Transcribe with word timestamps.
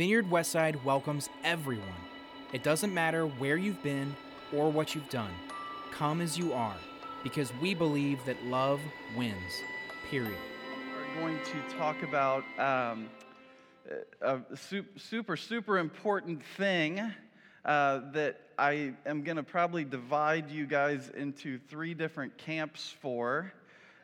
Vineyard 0.00 0.30
Westside 0.30 0.82
welcomes 0.82 1.28
everyone. 1.44 1.84
It 2.54 2.62
doesn't 2.62 2.94
matter 2.94 3.26
where 3.26 3.58
you've 3.58 3.82
been 3.82 4.16
or 4.50 4.72
what 4.72 4.94
you've 4.94 5.10
done. 5.10 5.30
Come 5.92 6.22
as 6.22 6.38
you 6.38 6.54
are, 6.54 6.76
because 7.22 7.52
we 7.60 7.74
believe 7.74 8.18
that 8.24 8.42
love 8.46 8.80
wins. 9.14 9.36
Period. 10.10 10.38
We're 10.96 11.20
going 11.20 11.38
to 11.44 11.76
talk 11.76 12.02
about 12.02 12.44
um, 12.58 13.10
a 14.22 14.38
super, 14.96 15.36
super 15.36 15.76
important 15.76 16.42
thing 16.56 17.12
uh, 17.66 18.00
that 18.12 18.40
I 18.58 18.94
am 19.04 19.22
going 19.22 19.36
to 19.36 19.42
probably 19.42 19.84
divide 19.84 20.50
you 20.50 20.64
guys 20.64 21.10
into 21.14 21.58
three 21.68 21.92
different 21.92 22.38
camps 22.38 22.94
for. 23.02 23.52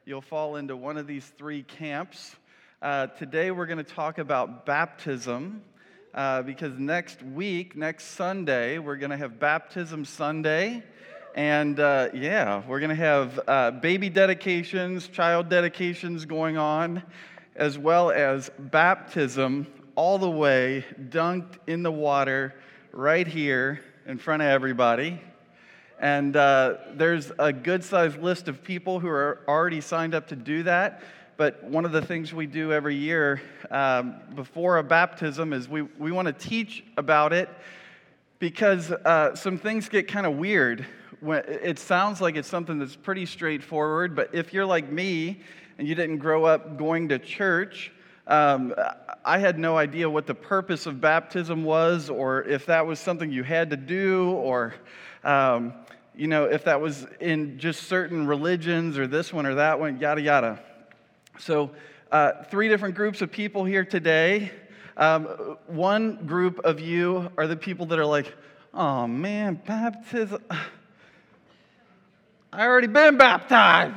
You'll 0.04 0.20
fall 0.20 0.56
into 0.56 0.76
one 0.76 0.98
of 0.98 1.06
these 1.06 1.24
three 1.38 1.62
camps. 1.62 2.36
Uh, 2.82 3.06
today, 3.06 3.50
we're 3.50 3.64
going 3.64 3.78
to 3.78 3.82
talk 3.82 4.18
about 4.18 4.66
baptism 4.66 5.62
uh, 6.16 6.40
because 6.40 6.78
next 6.78 7.22
week, 7.22 7.76
next 7.76 8.04
Sunday, 8.04 8.78
we're 8.78 8.96
going 8.96 9.10
to 9.10 9.18
have 9.18 9.38
Baptism 9.38 10.06
Sunday. 10.06 10.82
And 11.34 11.78
uh, 11.78 12.08
yeah, 12.14 12.62
we're 12.66 12.80
going 12.80 12.88
to 12.88 12.94
have 12.94 13.38
uh, 13.46 13.70
baby 13.72 14.08
dedications, 14.08 15.08
child 15.08 15.50
dedications 15.50 16.24
going 16.24 16.56
on, 16.56 17.02
as 17.54 17.76
well 17.76 18.10
as 18.10 18.50
baptism 18.58 19.66
all 19.94 20.16
the 20.16 20.30
way 20.30 20.86
dunked 21.10 21.58
in 21.66 21.82
the 21.82 21.92
water 21.92 22.54
right 22.92 23.26
here 23.26 23.82
in 24.06 24.16
front 24.16 24.40
of 24.40 24.48
everybody. 24.48 25.20
And 26.00 26.34
uh, 26.34 26.76
there's 26.94 27.30
a 27.38 27.52
good 27.52 27.84
sized 27.84 28.22
list 28.22 28.48
of 28.48 28.64
people 28.64 29.00
who 29.00 29.08
are 29.08 29.42
already 29.46 29.82
signed 29.82 30.14
up 30.14 30.28
to 30.28 30.36
do 30.36 30.62
that. 30.62 31.02
But 31.36 31.62
one 31.64 31.84
of 31.84 31.92
the 31.92 32.00
things 32.00 32.32
we 32.32 32.46
do 32.46 32.72
every 32.72 32.94
year 32.94 33.42
um, 33.70 34.20
before 34.34 34.78
a 34.78 34.82
baptism 34.82 35.52
is 35.52 35.68
we, 35.68 35.82
we 35.82 36.10
want 36.10 36.26
to 36.26 36.32
teach 36.32 36.82
about 36.96 37.34
it 37.34 37.50
because 38.38 38.90
uh, 38.90 39.34
some 39.34 39.58
things 39.58 39.90
get 39.90 40.08
kind 40.08 40.24
of 40.24 40.36
weird. 40.36 40.86
It 41.22 41.78
sounds 41.78 42.22
like 42.22 42.36
it's 42.36 42.48
something 42.48 42.78
that's 42.78 42.96
pretty 42.96 43.26
straightforward, 43.26 44.16
but 44.16 44.34
if 44.34 44.54
you're 44.54 44.64
like 44.64 44.90
me 44.90 45.40
and 45.76 45.86
you 45.86 45.94
didn't 45.94 46.18
grow 46.18 46.46
up 46.46 46.78
going 46.78 47.10
to 47.10 47.18
church, 47.18 47.92
um, 48.26 48.74
I 49.22 49.38
had 49.38 49.58
no 49.58 49.76
idea 49.76 50.08
what 50.08 50.26
the 50.26 50.34
purpose 50.34 50.86
of 50.86 51.02
baptism 51.02 51.64
was, 51.64 52.08
or 52.08 52.44
if 52.44 52.64
that 52.66 52.86
was 52.86 52.98
something 52.98 53.30
you 53.30 53.42
had 53.42 53.70
to 53.70 53.76
do, 53.76 54.30
or 54.30 54.74
um, 55.22 55.74
you 56.14 56.28
know, 56.28 56.44
if 56.44 56.64
that 56.64 56.80
was 56.80 57.06
in 57.20 57.58
just 57.58 57.84
certain 57.84 58.26
religions, 58.26 58.98
or 58.98 59.06
this 59.06 59.34
one 59.34 59.44
or 59.44 59.56
that 59.56 59.78
one, 59.78 60.00
yada 60.00 60.22
yada. 60.22 60.60
So, 61.38 61.70
uh, 62.10 62.44
three 62.44 62.68
different 62.68 62.94
groups 62.94 63.20
of 63.20 63.30
people 63.30 63.64
here 63.64 63.84
today. 63.84 64.50
Um, 64.96 65.24
one 65.66 66.26
group 66.26 66.60
of 66.60 66.80
you 66.80 67.30
are 67.36 67.46
the 67.46 67.56
people 67.56 67.86
that 67.86 67.98
are 67.98 68.06
like, 68.06 68.34
oh 68.72 69.06
man, 69.06 69.60
baptism. 69.66 70.42
I 72.52 72.64
already 72.64 72.86
been 72.86 73.18
baptized. 73.18 73.94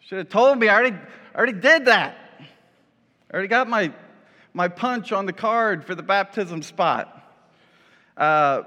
Should 0.00 0.18
have 0.18 0.28
told 0.28 0.58
me. 0.58 0.68
I 0.68 0.74
already, 0.74 0.96
already 1.34 1.52
did 1.54 1.86
that. 1.86 2.16
I 3.30 3.32
already 3.32 3.48
got 3.48 3.68
my, 3.68 3.92
my 4.52 4.68
punch 4.68 5.10
on 5.10 5.26
the 5.26 5.32
card 5.32 5.84
for 5.84 5.96
the 5.96 6.02
baptism 6.02 6.62
spot. 6.62 7.10
Uh, 8.16 8.62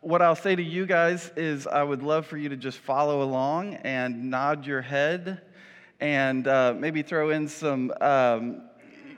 what 0.00 0.22
I'll 0.22 0.36
say 0.36 0.56
to 0.56 0.62
you 0.62 0.86
guys 0.86 1.30
is 1.36 1.66
I 1.66 1.82
would 1.82 2.02
love 2.02 2.26
for 2.26 2.38
you 2.38 2.48
to 2.48 2.56
just 2.56 2.78
follow 2.78 3.22
along 3.22 3.74
and 3.74 4.30
nod 4.30 4.66
your 4.66 4.80
head 4.80 5.42
and 6.00 6.48
uh, 6.48 6.74
maybe 6.76 7.02
throw 7.02 7.30
in 7.30 7.48
some, 7.48 7.92
um, 8.00 8.62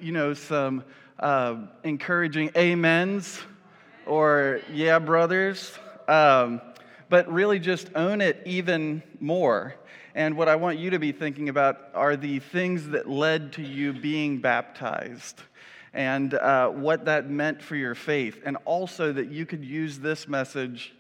you 0.01 0.11
know, 0.11 0.35
some 0.35 0.83
uh, 1.21 1.57
encouraging 1.85 2.51
amens 2.57 3.41
or 4.07 4.61
yeah, 4.73 4.99
brothers. 4.99 5.79
Um, 6.09 6.61
but 7.09 7.31
really 7.31 7.61
just 7.61 7.91
own 7.95 8.21
it 8.21 8.43
even 8.45 9.03
more. 9.21 9.77
And 10.17 10.37
what 10.37 10.49
I 10.49 10.57
want 10.57 10.79
you 10.79 10.91
to 10.91 10.99
be 10.99 11.13
thinking 11.13 11.49
about 11.49 11.91
are 11.95 12.17
the 12.17 12.41
things 12.41 12.89
that 12.89 13.09
led 13.09 13.53
to 13.53 13.63
you 13.63 13.93
being 13.93 14.39
baptized 14.39 15.43
and 15.95 16.35
uh, 16.35 16.69
what 16.69 17.05
that 17.05 17.29
meant 17.29 17.63
for 17.63 17.77
your 17.77 17.95
faith, 17.95 18.41
and 18.45 18.57
also 18.65 19.13
that 19.13 19.31
you 19.31 19.45
could 19.45 19.65
use 19.65 19.99
this 19.99 20.27
message 20.27 20.95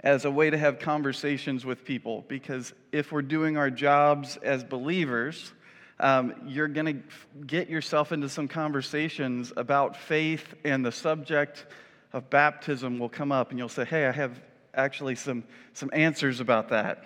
as 0.00 0.24
a 0.24 0.30
way 0.30 0.50
to 0.50 0.58
have 0.58 0.78
conversations 0.78 1.64
with 1.64 1.84
people. 1.84 2.24
Because 2.28 2.72
if 2.92 3.12
we're 3.12 3.22
doing 3.22 3.56
our 3.56 3.70
jobs 3.70 4.36
as 4.38 4.62
believers, 4.64 5.52
um, 6.00 6.34
you're 6.46 6.68
going 6.68 6.86
to 6.86 7.44
get 7.46 7.68
yourself 7.68 8.12
into 8.12 8.28
some 8.28 8.48
conversations 8.48 9.52
about 9.56 9.96
faith, 9.96 10.54
and 10.64 10.84
the 10.84 10.92
subject 10.92 11.66
of 12.12 12.28
baptism 12.30 12.98
will 12.98 13.08
come 13.08 13.32
up, 13.32 13.50
and 13.50 13.58
you'll 13.58 13.68
say, 13.68 13.84
Hey, 13.84 14.06
I 14.06 14.12
have 14.12 14.40
actually 14.74 15.14
some, 15.14 15.44
some 15.72 15.90
answers 15.92 16.40
about 16.40 16.68
that. 16.68 17.04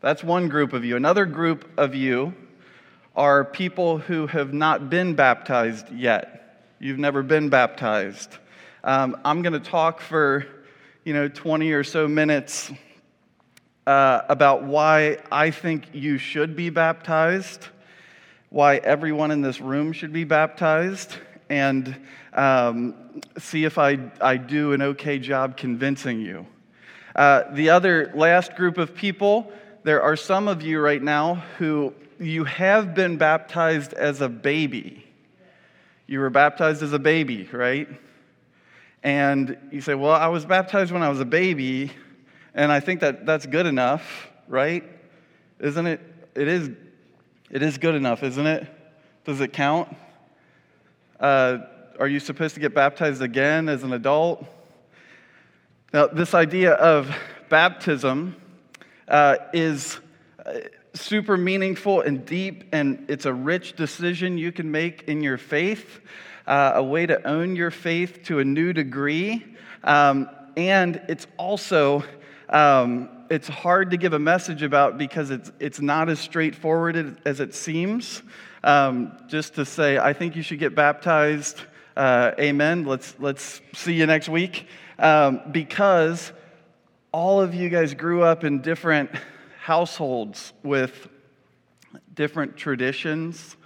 That's 0.00 0.24
one 0.24 0.48
group 0.48 0.72
of 0.72 0.84
you. 0.84 0.96
Another 0.96 1.26
group 1.26 1.70
of 1.78 1.94
you 1.94 2.34
are 3.14 3.44
people 3.44 3.98
who 3.98 4.26
have 4.26 4.54
not 4.54 4.88
been 4.88 5.14
baptized 5.14 5.90
yet. 5.90 6.66
You've 6.78 6.98
never 6.98 7.22
been 7.22 7.48
baptized. 7.48 8.38
Um, 8.82 9.16
I'm 9.24 9.42
going 9.42 9.52
to 9.52 9.60
talk 9.60 10.00
for, 10.00 10.46
you 11.04 11.12
know, 11.12 11.28
20 11.28 11.72
or 11.72 11.84
so 11.84 12.08
minutes 12.08 12.72
uh, 13.86 14.22
about 14.28 14.64
why 14.64 15.18
I 15.30 15.50
think 15.50 15.86
you 15.92 16.18
should 16.18 16.56
be 16.56 16.70
baptized, 16.70 17.66
why 18.48 18.76
everyone 18.76 19.30
in 19.30 19.42
this 19.42 19.60
room 19.60 19.92
should 19.92 20.12
be 20.12 20.24
baptized, 20.24 21.16
and 21.50 21.94
um, 22.32 22.94
see 23.38 23.64
if 23.64 23.78
I, 23.78 23.98
I 24.20 24.38
do 24.38 24.72
an 24.72 24.82
okay 24.82 25.18
job 25.18 25.56
convincing 25.56 26.20
you. 26.20 26.46
Uh, 27.14 27.42
the 27.52 27.70
other 27.70 28.10
last 28.14 28.56
group 28.56 28.78
of 28.78 28.94
people, 28.94 29.52
there 29.82 30.00
are 30.00 30.16
some 30.16 30.48
of 30.48 30.62
you 30.62 30.80
right 30.80 31.02
now 31.02 31.34
who 31.58 31.92
you 32.22 32.44
have 32.44 32.94
been 32.94 33.16
baptized 33.16 33.92
as 33.92 34.20
a 34.20 34.28
baby. 34.28 35.04
You 36.06 36.20
were 36.20 36.30
baptized 36.30 36.82
as 36.82 36.92
a 36.92 36.98
baby, 36.98 37.48
right? 37.52 37.88
And 39.02 39.56
you 39.70 39.80
say, 39.80 39.94
Well, 39.94 40.12
I 40.12 40.28
was 40.28 40.44
baptized 40.46 40.92
when 40.92 41.02
I 41.02 41.08
was 41.08 41.20
a 41.20 41.24
baby, 41.24 41.92
and 42.54 42.70
I 42.70 42.80
think 42.80 43.00
that 43.00 43.26
that's 43.26 43.46
good 43.46 43.66
enough, 43.66 44.28
right? 44.46 44.84
Isn't 45.58 45.86
it? 45.86 46.00
It 46.34 46.48
is, 46.48 46.70
it 47.50 47.62
is 47.62 47.78
good 47.78 47.94
enough, 47.94 48.22
isn't 48.22 48.46
it? 48.46 48.66
Does 49.24 49.40
it 49.40 49.52
count? 49.52 49.94
Uh, 51.20 51.58
are 51.98 52.08
you 52.08 52.20
supposed 52.20 52.54
to 52.54 52.60
get 52.60 52.74
baptized 52.74 53.22
again 53.22 53.68
as 53.68 53.82
an 53.82 53.92
adult? 53.92 54.44
Now, 55.92 56.06
this 56.06 56.34
idea 56.34 56.72
of 56.72 57.14
baptism 57.48 58.36
uh, 59.08 59.36
is. 59.52 59.98
Super 60.94 61.36
meaningful 61.36 62.02
and 62.02 62.24
deep, 62.26 62.64
and 62.72 63.06
it's 63.08 63.24
a 63.24 63.32
rich 63.32 63.76
decision 63.76 64.36
you 64.36 64.52
can 64.52 64.70
make 64.70 65.04
in 65.04 65.22
your 65.22 65.38
faith, 65.38 66.00
uh, 66.46 66.72
a 66.74 66.82
way 66.82 67.06
to 67.06 67.26
own 67.26 67.56
your 67.56 67.70
faith 67.70 68.22
to 68.24 68.40
a 68.40 68.44
new 68.44 68.72
degree. 68.72 69.44
Um, 69.84 70.28
and 70.56 71.00
it's 71.08 71.26
also 71.38 72.04
um, 72.50 73.08
it's 73.30 73.48
hard 73.48 73.92
to 73.92 73.96
give 73.96 74.12
a 74.12 74.18
message 74.18 74.62
about 74.62 74.98
because 74.98 75.30
it's, 75.30 75.50
it's 75.58 75.80
not 75.80 76.10
as 76.10 76.20
straightforward 76.20 77.16
as 77.24 77.40
it 77.40 77.54
seems. 77.54 78.22
Um, 78.62 79.16
just 79.26 79.54
to 79.54 79.64
say, 79.64 79.96
I 79.96 80.12
think 80.12 80.36
you 80.36 80.42
should 80.42 80.58
get 80.58 80.74
baptized. 80.74 81.58
Uh, 81.96 82.32
amen. 82.38 82.84
Let's, 82.84 83.14
let's 83.18 83.62
see 83.72 83.94
you 83.94 84.04
next 84.04 84.28
week. 84.28 84.66
Um, 84.98 85.40
because 85.50 86.30
all 87.10 87.40
of 87.40 87.54
you 87.54 87.70
guys 87.70 87.94
grew 87.94 88.22
up 88.22 88.44
in 88.44 88.60
different 88.60 89.10
households 89.62 90.52
with 90.64 91.06
different 92.14 92.56
traditions, 92.56 93.56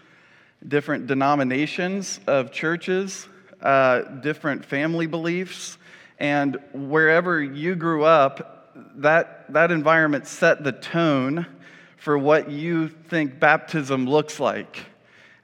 different 0.68 1.06
denominations 1.06 2.20
of 2.26 2.52
churches, 2.52 3.26
uh, 3.62 4.02
different 4.20 4.62
family 4.62 5.06
beliefs, 5.06 5.78
and 6.18 6.58
wherever 6.74 7.42
you 7.42 7.74
grew 7.74 8.04
up, 8.04 8.74
that, 8.96 9.50
that 9.50 9.70
environment 9.70 10.26
set 10.26 10.62
the 10.62 10.72
tone 10.72 11.46
for 11.96 12.18
what 12.18 12.50
you 12.50 12.88
think 12.88 13.40
baptism 13.40 14.06
looks 14.06 14.38
like. 14.38 14.84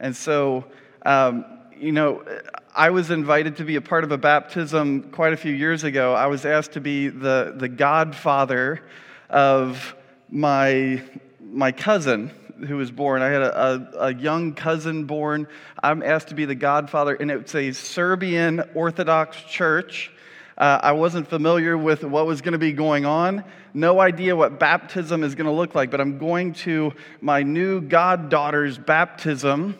And 0.01 0.15
so, 0.15 0.67
um, 1.07 1.47
you 1.75 1.93
know, 1.93 2.27
I 2.75 2.91
was 2.91 3.11
invited 3.11 3.57
to 3.57 3.65
be 3.65 3.77
a 3.77 3.81
part 3.81 4.05
of 4.05 4.13
a 4.13 4.19
baptism 4.19 5.13
quite 5.13 5.33
a 5.33 5.37
few 5.39 5.55
years 5.55 5.83
ago. 5.83 6.13
I 6.13 6.27
was 6.27 6.45
asked 6.45 6.73
to 6.73 6.81
be 6.83 7.09
the, 7.09 7.55
the 7.57 7.69
godfather 7.69 8.83
of 9.31 9.97
my, 10.33 11.03
my 11.39 11.71
cousin 11.73 12.31
who 12.67 12.79
was 12.79 12.91
born. 12.91 13.21
I 13.21 13.27
had 13.27 13.43
a, 13.43 13.61
a, 13.61 14.07
a, 14.07 14.15
young 14.15 14.55
cousin 14.55 15.05
born. 15.05 15.47
I'm 15.83 16.03
asked 16.03 16.29
to 16.29 16.35
be 16.35 16.47
the 16.47 16.55
godfather, 16.55 17.15
and 17.15 17.31
it's 17.31 17.55
a 17.55 17.73
Serbian 17.73 18.63
Orthodox 18.75 19.37
church. 19.43 20.11
Uh, 20.57 20.81
I 20.83 20.93
wasn't 20.93 21.29
familiar 21.29 21.77
with 21.77 22.03
what 22.03 22.27
was 22.27 22.41
going 22.41 22.53
to 22.53 22.59
be 22.59 22.73
going 22.73 23.05
on, 23.05 23.45
no 23.75 24.01
idea 24.01 24.35
what 24.35 24.59
baptism 24.59 25.23
is 25.23 25.35
going 25.35 25.47
to 25.47 25.53
look 25.53 25.75
like, 25.75 25.91
but 25.91 26.01
I'm 26.01 26.19
going 26.19 26.55
to 26.55 26.93
my 27.21 27.43
new 27.43 27.83
goddaughter's 27.83 28.79
baptism, 28.79 29.79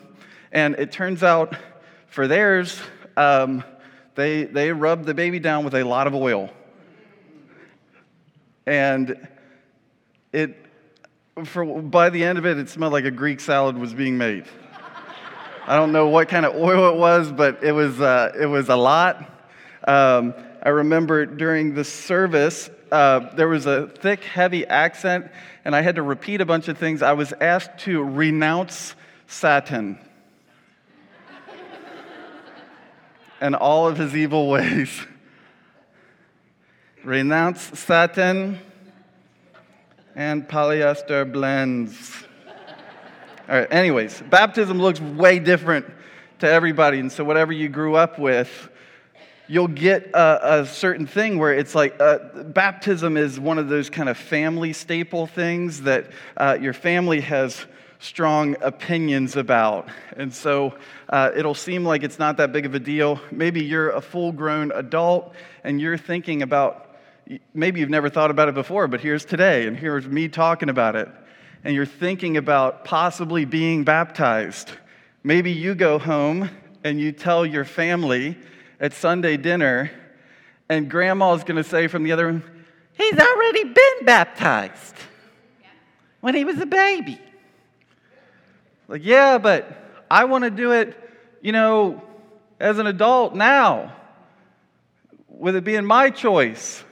and 0.51 0.75
it 0.75 0.91
turns 0.91 1.23
out 1.23 1.55
For 2.07 2.27
theirs, 2.27 2.79
um, 3.17 3.63
they, 4.13 4.43
they 4.43 4.71
rubbed 4.71 5.05
the 5.05 5.15
baby 5.15 5.39
down 5.39 5.65
with 5.65 5.73
a 5.73 5.83
lot 5.83 6.05
of 6.05 6.13
oil. 6.13 6.51
And 8.67 9.27
it, 10.33 10.57
for, 11.45 11.81
by 11.81 12.09
the 12.09 12.23
end 12.23 12.37
of 12.37 12.45
it, 12.45 12.57
it 12.57 12.69
smelled 12.69 12.91
like 12.91 13.05
a 13.05 13.11
Greek 13.11 13.39
salad 13.39 13.77
was 13.77 13.93
being 13.93 14.17
made. 14.17 14.45
I 15.65 15.77
don't 15.77 15.93
know 15.93 16.09
what 16.09 16.27
kind 16.27 16.45
of 16.45 16.55
oil 16.55 16.89
it 16.89 16.97
was, 16.97 17.31
but 17.31 17.63
it 17.63 17.71
was, 17.71 18.01
uh, 18.01 18.33
it 18.37 18.47
was 18.47 18.67
a 18.67 18.75
lot. 18.75 19.17
Um, 19.87 20.33
I 20.61 20.69
remember 20.69 21.25
during 21.25 21.73
the 21.73 21.85
service, 21.85 22.69
uh, 22.91 23.33
there 23.35 23.47
was 23.47 23.65
a 23.65 23.87
thick, 23.87 24.23
heavy 24.23 24.67
accent, 24.67 25.31
and 25.63 25.75
I 25.75 25.81
had 25.81 25.95
to 25.95 26.01
repeat 26.01 26.41
a 26.41 26.45
bunch 26.45 26.67
of 26.67 26.77
things. 26.77 27.01
I 27.01 27.13
was 27.13 27.33
asked 27.39 27.79
to 27.79 28.03
renounce 28.03 28.95
Satan 29.27 29.97
and 33.41 33.55
all 33.55 33.87
of 33.87 33.97
his 33.97 34.15
evil 34.15 34.49
ways. 34.49 34.89
renounce 37.03 37.61
Satan 37.79 38.59
and 40.15 40.47
polyester 40.47 41.31
blends. 41.31 42.23
All 43.49 43.59
right, 43.59 43.71
anyways, 43.71 44.21
baptism 44.29 44.79
looks 44.79 45.01
way 45.01 45.39
different 45.39 45.85
to 46.39 46.49
everybody. 46.49 46.99
And 46.99 47.11
so, 47.11 47.23
whatever 47.23 47.51
you 47.51 47.69
grew 47.69 47.95
up 47.95 48.17
with, 48.17 48.69
you'll 49.47 49.67
get 49.67 50.09
a, 50.13 50.61
a 50.61 50.65
certain 50.65 51.05
thing 51.05 51.37
where 51.37 51.53
it's 51.53 51.75
like 51.75 51.99
uh, 51.99 52.19
baptism 52.43 53.17
is 53.17 53.39
one 53.39 53.57
of 53.57 53.67
those 53.67 53.89
kind 53.89 54.07
of 54.09 54.17
family 54.17 54.73
staple 54.73 55.27
things 55.27 55.81
that 55.81 56.11
uh, 56.37 56.57
your 56.59 56.73
family 56.73 57.19
has 57.21 57.65
strong 57.99 58.55
opinions 58.61 59.35
about. 59.35 59.87
And 60.17 60.33
so 60.33 60.75
uh, 61.09 61.31
it'll 61.35 61.53
seem 61.55 61.85
like 61.85 62.03
it's 62.03 62.19
not 62.19 62.37
that 62.37 62.51
big 62.51 62.65
of 62.65 62.75
a 62.75 62.79
deal. 62.79 63.19
Maybe 63.31 63.63
you're 63.63 63.91
a 63.91 64.01
full 64.01 64.31
grown 64.31 64.71
adult 64.73 65.33
and 65.63 65.79
you're 65.79 65.97
thinking 65.97 66.41
about, 66.41 66.92
maybe 67.53 67.79
you've 67.79 67.89
never 67.89 68.09
thought 68.09 68.31
about 68.31 68.49
it 68.49 68.55
before, 68.55 68.87
but 68.87 69.01
here's 69.01 69.25
today, 69.25 69.67
and 69.67 69.77
here's 69.77 70.07
me 70.07 70.27
talking 70.27 70.69
about 70.69 70.95
it 70.95 71.09
and 71.63 71.75
you're 71.75 71.85
thinking 71.85 72.37
about 72.37 72.83
possibly 72.83 73.45
being 73.45 73.83
baptized, 73.83 74.71
maybe 75.23 75.51
you 75.51 75.75
go 75.75 75.97
home 75.97 76.49
and 76.83 76.99
you 76.99 77.11
tell 77.11 77.45
your 77.45 77.63
family 77.63 78.37
at 78.79 78.93
Sunday 78.93 79.37
dinner, 79.37 79.89
and 80.67 80.89
grandma's 80.89 81.43
to 81.43 81.63
say 81.63 81.87
from 81.87 82.03
the 82.03 82.11
other 82.11 82.25
room, 82.25 82.43
He's 82.95 83.17
already 83.17 83.63
been 83.63 84.05
baptized 84.05 84.95
when 86.19 86.35
he 86.35 86.45
was 86.45 86.59
a 86.59 86.65
baby. 86.65 87.19
Like, 88.87 89.03
yeah, 89.03 89.39
but 89.39 90.05
I 90.11 90.25
want 90.25 90.43
to 90.43 90.51
do 90.51 90.73
it, 90.73 90.95
you 91.41 91.53
know, 91.53 92.03
as 92.59 92.77
an 92.77 92.85
adult 92.85 93.33
now, 93.33 93.95
with 95.27 95.55
it 95.55 95.63
being 95.63 95.85
my 95.85 96.11
choice. 96.11 96.83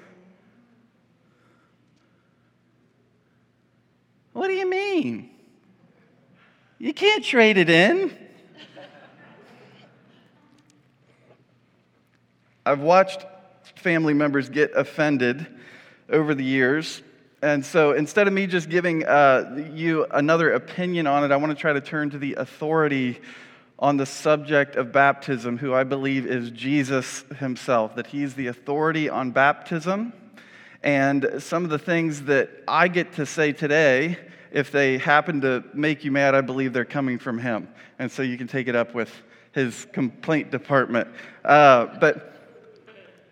What 4.33 4.47
do 4.47 4.53
you 4.53 4.69
mean? 4.69 5.29
You 6.77 6.93
can't 6.93 7.23
trade 7.23 7.57
it 7.57 7.69
in. 7.69 8.17
I've 12.65 12.79
watched 12.79 13.25
family 13.75 14.13
members 14.13 14.49
get 14.49 14.71
offended 14.75 15.47
over 16.09 16.35
the 16.35 16.43
years. 16.43 17.01
And 17.41 17.65
so 17.65 17.93
instead 17.93 18.27
of 18.27 18.33
me 18.33 18.45
just 18.45 18.69
giving 18.69 19.03
uh, 19.03 19.67
you 19.73 20.05
another 20.11 20.53
opinion 20.53 21.07
on 21.07 21.23
it, 21.23 21.31
I 21.31 21.37
want 21.37 21.51
to 21.51 21.59
try 21.59 21.73
to 21.73 21.81
turn 21.81 22.11
to 22.11 22.19
the 22.19 22.35
authority 22.35 23.19
on 23.79 23.97
the 23.97 24.05
subject 24.05 24.75
of 24.75 24.91
baptism, 24.91 25.57
who 25.57 25.73
I 25.73 25.83
believe 25.83 26.27
is 26.27 26.51
Jesus 26.51 27.23
himself, 27.39 27.95
that 27.95 28.07
he's 28.07 28.35
the 28.35 28.45
authority 28.45 29.09
on 29.09 29.31
baptism. 29.31 30.13
And 30.83 31.35
some 31.39 31.63
of 31.63 31.69
the 31.69 31.79
things 31.79 32.23
that 32.23 32.49
I 32.67 32.87
get 32.87 33.13
to 33.13 33.25
say 33.25 33.51
today, 33.51 34.17
if 34.51 34.71
they 34.71 34.97
happen 34.97 35.41
to 35.41 35.63
make 35.73 36.03
you 36.03 36.11
mad, 36.11 36.33
I 36.33 36.41
believe 36.41 36.73
they're 36.73 36.85
coming 36.85 37.19
from 37.19 37.37
him. 37.37 37.67
And 37.99 38.11
so 38.11 38.23
you 38.23 38.37
can 38.37 38.47
take 38.47 38.67
it 38.67 38.75
up 38.75 38.93
with 38.93 39.13
his 39.51 39.85
complaint 39.93 40.49
department. 40.49 41.07
Uh, 41.45 41.85
but 41.99 42.31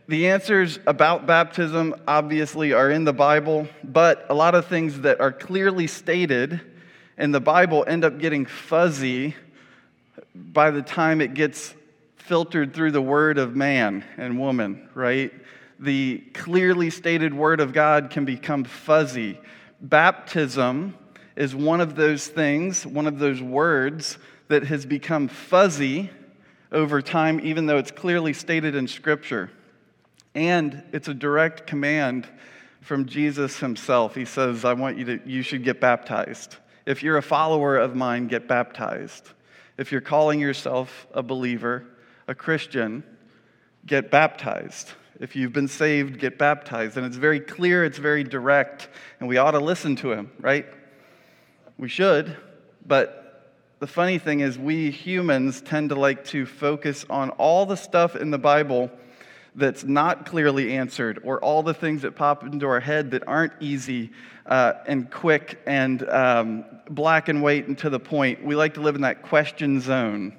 the 0.07 0.29
answers 0.29 0.79
about 0.85 1.25
baptism 1.25 1.95
obviously 2.07 2.73
are 2.73 2.91
in 2.91 3.03
the 3.03 3.13
Bible, 3.13 3.67
but 3.83 4.25
a 4.29 4.33
lot 4.33 4.55
of 4.55 4.65
things 4.67 5.01
that 5.01 5.19
are 5.19 5.31
clearly 5.31 5.87
stated 5.87 6.61
in 7.17 7.31
the 7.31 7.39
Bible 7.39 7.83
end 7.87 8.03
up 8.03 8.19
getting 8.19 8.45
fuzzy 8.45 9.35
by 10.35 10.71
the 10.71 10.81
time 10.81 11.21
it 11.21 11.33
gets 11.33 11.73
filtered 12.17 12.73
through 12.73 12.91
the 12.91 13.01
word 13.01 13.37
of 13.37 13.55
man 13.55 14.03
and 14.17 14.39
woman, 14.39 14.89
right? 14.93 15.33
The 15.79 16.17
clearly 16.33 16.89
stated 16.89 17.33
word 17.33 17.61
of 17.61 17.73
God 17.73 18.09
can 18.09 18.25
become 18.25 18.65
fuzzy. 18.65 19.39
Baptism 19.81 20.95
is 21.35 21.55
one 21.55 21.79
of 21.79 21.95
those 21.95 22.27
things, 22.27 22.85
one 22.85 23.07
of 23.07 23.17
those 23.17 23.41
words 23.41 24.17
that 24.49 24.63
has 24.65 24.85
become 24.85 25.29
fuzzy 25.29 26.09
over 26.71 27.01
time, 27.01 27.39
even 27.41 27.65
though 27.65 27.77
it's 27.77 27.91
clearly 27.91 28.33
stated 28.33 28.75
in 28.75 28.87
Scripture. 28.87 29.49
And 30.35 30.83
it's 30.91 31.07
a 31.07 31.13
direct 31.13 31.65
command 31.65 32.27
from 32.81 33.05
Jesus 33.05 33.59
himself. 33.59 34.15
He 34.15 34.25
says, 34.25 34.65
I 34.65 34.73
want 34.73 34.97
you 34.97 35.05
to, 35.05 35.19
you 35.25 35.41
should 35.41 35.63
get 35.63 35.79
baptized. 35.79 36.57
If 36.85 37.03
you're 37.03 37.17
a 37.17 37.21
follower 37.21 37.77
of 37.77 37.95
mine, 37.95 38.27
get 38.27 38.47
baptized. 38.47 39.29
If 39.77 39.91
you're 39.91 40.01
calling 40.01 40.39
yourself 40.39 41.07
a 41.13 41.23
believer, 41.23 41.85
a 42.27 42.35
Christian, 42.35 43.03
get 43.85 44.11
baptized. 44.11 44.91
If 45.19 45.35
you've 45.35 45.51
been 45.51 45.67
saved, 45.67 46.17
get 46.19 46.37
baptized. 46.37 46.95
And 46.95 47.05
it's 47.05 47.17
very 47.17 47.41
clear, 47.41 47.83
it's 47.83 47.97
very 47.97 48.23
direct, 48.23 48.87
and 49.19 49.27
we 49.27 49.37
ought 49.37 49.51
to 49.51 49.59
listen 49.59 49.95
to 49.97 50.13
him, 50.13 50.31
right? 50.39 50.65
We 51.77 51.89
should, 51.89 52.37
but 52.85 53.19
the 53.79 53.87
funny 53.87 54.17
thing 54.17 54.41
is, 54.41 54.57
we 54.57 54.91
humans 54.91 55.61
tend 55.61 55.89
to 55.89 55.95
like 55.95 56.25
to 56.25 56.45
focus 56.45 57.05
on 57.09 57.29
all 57.31 57.65
the 57.65 57.77
stuff 57.77 58.15
in 58.15 58.29
the 58.29 58.37
Bible 58.37 58.91
that's 59.55 59.83
not 59.83 60.25
clearly 60.25 60.77
answered, 60.77 61.21
or 61.23 61.39
all 61.39 61.63
the 61.63 61.73
things 61.73 62.01
that 62.01 62.15
pop 62.15 62.43
into 62.43 62.67
our 62.67 62.79
head 62.79 63.11
that 63.11 63.27
aren't 63.27 63.53
easy 63.61 64.11
uh, 64.45 64.73
and 64.85 65.09
quick 65.09 65.61
and 65.65 66.07
um, 66.09 66.65
black 66.89 67.29
and 67.29 67.41
white 67.41 67.67
and 67.67 67.77
to 67.77 67.89
the 67.89 67.99
point. 67.99 68.43
We 68.43 68.55
like 68.55 68.73
to 68.75 68.81
live 68.81 68.95
in 68.95 69.01
that 69.01 69.21
question 69.21 69.79
zone 69.79 70.37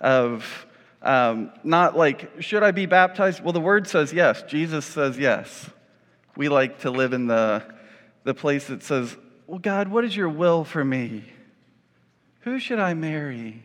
of, 0.00 0.66
um, 1.06 1.52
not 1.62 1.96
like, 1.96 2.42
should 2.42 2.62
I 2.62 2.72
be 2.72 2.86
baptized? 2.86 3.42
Well, 3.42 3.52
the 3.52 3.60
word 3.60 3.86
says 3.86 4.12
yes. 4.12 4.42
Jesus 4.42 4.84
says 4.84 5.16
yes. 5.16 5.70
We 6.36 6.48
like 6.48 6.80
to 6.80 6.90
live 6.90 7.12
in 7.12 7.28
the, 7.28 7.62
the 8.24 8.34
place 8.34 8.66
that 8.66 8.82
says, 8.82 9.16
well, 9.46 9.58
God, 9.58 9.88
what 9.88 10.04
is 10.04 10.16
your 10.16 10.28
will 10.28 10.64
for 10.64 10.84
me? 10.84 11.24
Who 12.40 12.58
should 12.58 12.80
I 12.80 12.94
marry? 12.94 13.62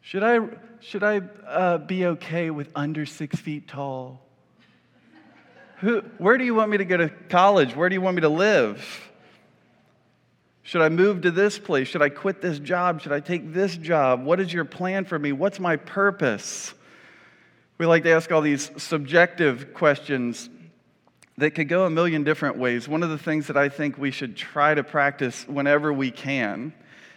Should 0.00 0.24
I, 0.24 0.40
should 0.80 1.04
I 1.04 1.18
uh, 1.46 1.78
be 1.78 2.06
okay 2.06 2.50
with 2.50 2.70
under 2.74 3.06
six 3.06 3.38
feet 3.38 3.68
tall? 3.68 4.20
Who, 5.78 6.00
where 6.18 6.36
do 6.36 6.44
you 6.44 6.54
want 6.54 6.70
me 6.70 6.78
to 6.78 6.84
go 6.84 6.96
to 6.96 7.08
college? 7.28 7.76
Where 7.76 7.88
do 7.88 7.94
you 7.94 8.00
want 8.00 8.16
me 8.16 8.22
to 8.22 8.28
live? 8.28 9.09
Should 10.62 10.82
I 10.82 10.88
move 10.88 11.22
to 11.22 11.30
this 11.30 11.58
place? 11.58 11.88
Should 11.88 12.02
I 12.02 12.10
quit 12.10 12.40
this 12.40 12.58
job? 12.58 13.00
Should 13.00 13.12
I 13.12 13.20
take 13.20 13.52
this 13.52 13.76
job? 13.76 14.24
What 14.24 14.40
is 14.40 14.52
your 14.52 14.64
plan 14.64 15.04
for 15.04 15.18
me? 15.18 15.32
What's 15.32 15.58
my 15.58 15.76
purpose? 15.76 16.74
We 17.78 17.86
like 17.86 18.02
to 18.02 18.10
ask 18.10 18.30
all 18.30 18.42
these 18.42 18.70
subjective 18.76 19.72
questions 19.72 20.50
that 21.38 21.52
could 21.52 21.68
go 21.68 21.86
a 21.86 21.90
million 21.90 22.24
different 22.24 22.58
ways. 22.58 22.86
One 22.86 23.02
of 23.02 23.08
the 23.08 23.18
things 23.18 23.46
that 23.46 23.56
I 23.56 23.70
think 23.70 23.96
we 23.96 24.10
should 24.10 24.36
try 24.36 24.74
to 24.74 24.84
practice 24.84 25.48
whenever 25.48 25.92
we 25.92 26.10
can 26.10 26.74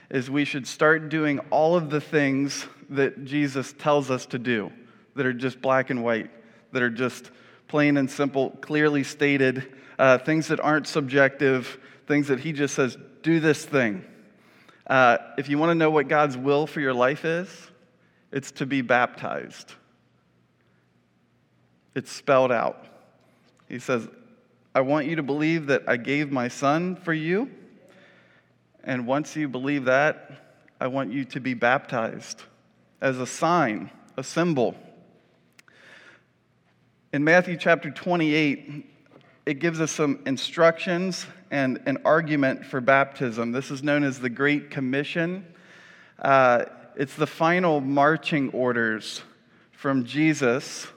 is 0.09 0.29
we 0.29 0.45
should 0.45 0.65
start 0.65 1.09
doing 1.09 1.39
all 1.49 1.75
of 1.75 1.89
the 1.89 1.99
things 1.99 2.65
that 2.89 3.25
Jesus 3.25 3.73
tells 3.73 4.09
us 4.09 4.25
to 4.27 4.39
do 4.39 4.71
that 5.15 5.25
are 5.25 5.33
just 5.33 5.61
black 5.61 5.89
and 5.89 6.03
white, 6.03 6.31
that 6.71 6.81
are 6.81 6.89
just 6.89 7.31
plain 7.67 7.97
and 7.97 8.09
simple, 8.09 8.51
clearly 8.61 9.03
stated, 9.03 9.73
uh, 9.99 10.17
things 10.17 10.47
that 10.47 10.59
aren't 10.59 10.87
subjective, 10.87 11.77
things 12.07 12.27
that 12.27 12.39
he 12.39 12.53
just 12.53 12.75
says, 12.75 12.97
do 13.23 13.39
this 13.39 13.65
thing. 13.65 14.05
Uh, 14.85 15.17
if 15.37 15.49
you 15.49 15.57
want 15.57 15.71
to 15.71 15.75
know 15.75 15.89
what 15.89 16.07
God's 16.07 16.37
will 16.37 16.67
for 16.67 16.81
your 16.81 16.93
life 16.93 17.25
is, 17.25 17.49
it's 18.31 18.51
to 18.51 18.65
be 18.65 18.81
baptized. 18.81 19.73
It's 21.95 22.11
spelled 22.11 22.51
out. 22.51 22.85
He 23.69 23.79
says, 23.79 24.07
I 24.75 24.81
want 24.81 25.07
you 25.07 25.15
to 25.15 25.23
believe 25.23 25.67
that 25.67 25.83
I 25.87 25.97
gave 25.97 26.31
my 26.31 26.47
son 26.47 26.95
for 26.95 27.13
you. 27.13 27.49
And 28.83 29.07
once 29.07 29.35
you 29.35 29.47
believe 29.47 29.85
that, 29.85 30.31
I 30.79 30.87
want 30.87 31.13
you 31.13 31.23
to 31.25 31.39
be 31.39 31.53
baptized 31.53 32.41
as 32.99 33.19
a 33.19 33.27
sign, 33.27 33.89
a 34.17 34.23
symbol. 34.23 34.75
In 37.13 37.23
Matthew 37.23 37.55
chapter 37.55 37.91
28, 37.91 38.92
it 39.45 39.59
gives 39.59 39.81
us 39.81 39.91
some 39.91 40.21
instructions 40.25 41.25
and 41.51 41.81
an 41.85 41.97
argument 42.05 42.65
for 42.65 42.81
baptism. 42.81 43.51
This 43.51 43.71
is 43.71 43.83
known 43.83 44.03
as 44.03 44.19
the 44.19 44.29
Great 44.29 44.69
Commission. 44.69 45.45
Uh, 46.17 46.65
it's 46.95 47.15
the 47.15 47.27
final 47.27 47.81
marching 47.81 48.49
orders 48.51 49.21
from 49.71 50.05
Jesus 50.05 50.87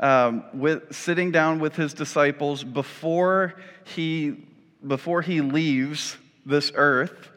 um, 0.00 0.44
with, 0.54 0.94
sitting 0.94 1.30
down 1.30 1.60
with 1.60 1.76
his 1.76 1.92
disciples 1.92 2.64
before 2.64 3.54
he, 3.84 4.46
before 4.86 5.22
he 5.22 5.40
leaves 5.40 6.16
this 6.46 6.72
earth. 6.74 7.30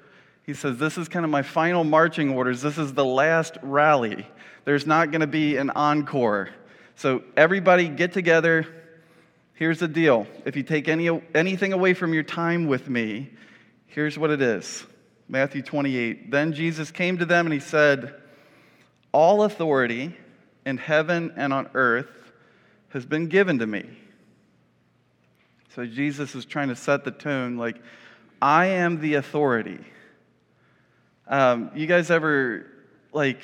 He 0.44 0.54
says, 0.54 0.78
This 0.78 0.98
is 0.98 1.10
kind 1.10 1.26
of 1.26 1.32
my 1.32 1.42
final 1.42 1.84
marching 1.84 2.30
orders. 2.30 2.62
This 2.62 2.78
is 2.78 2.94
the 2.94 3.06
last 3.06 3.58
rally. 3.62 4.26
There's 4.64 4.88
not 4.88 5.12
going 5.12 5.22
to 5.22 5.28
be 5.28 5.58
an 5.58 5.70
encore. 5.72 6.50
So, 6.96 7.24
everybody 7.36 7.90
get 7.90 8.14
together. 8.14 8.66
Here's 9.58 9.80
the 9.80 9.88
deal. 9.88 10.28
If 10.46 10.56
you 10.56 10.62
take 10.62 10.88
any, 10.88 11.10
anything 11.34 11.74
away 11.74 11.96
from 11.96 12.14
your 12.14 12.22
time 12.22 12.68
with 12.68 12.88
me, 12.88 13.32
here's 13.88 14.16
what 14.16 14.30
it 14.30 14.40
is 14.40 14.86
Matthew 15.28 15.64
28. 15.64 16.30
Then 16.30 16.54
Jesus 16.54 16.92
came 16.92 17.18
to 17.18 17.26
them 17.26 17.48
and 17.48 17.54
he 17.54 17.60
said, 17.60 18.14
All 19.12 19.42
authority 19.42 20.16
in 20.64 20.78
heaven 20.78 21.34
and 21.36 21.52
on 21.54 21.72
earth 21.74 22.32
has 22.90 23.08
been 23.08 23.30
given 23.30 23.58
to 23.58 23.66
me. 23.66 23.90
So 25.74 25.88
Jesus 25.88 26.36
is 26.36 26.46
trying 26.46 26.68
to 26.68 26.76
set 26.76 27.04
the 27.04 27.10
tone 27.10 27.58
like, 27.58 27.78
I 28.40 28.68
am 28.68 29.02
the 29.02 29.16
authority. 29.16 29.80
Um, 31.28 31.72
you 31.74 31.88
guys 31.88 32.12
ever, 32.12 32.68
like, 33.12 33.42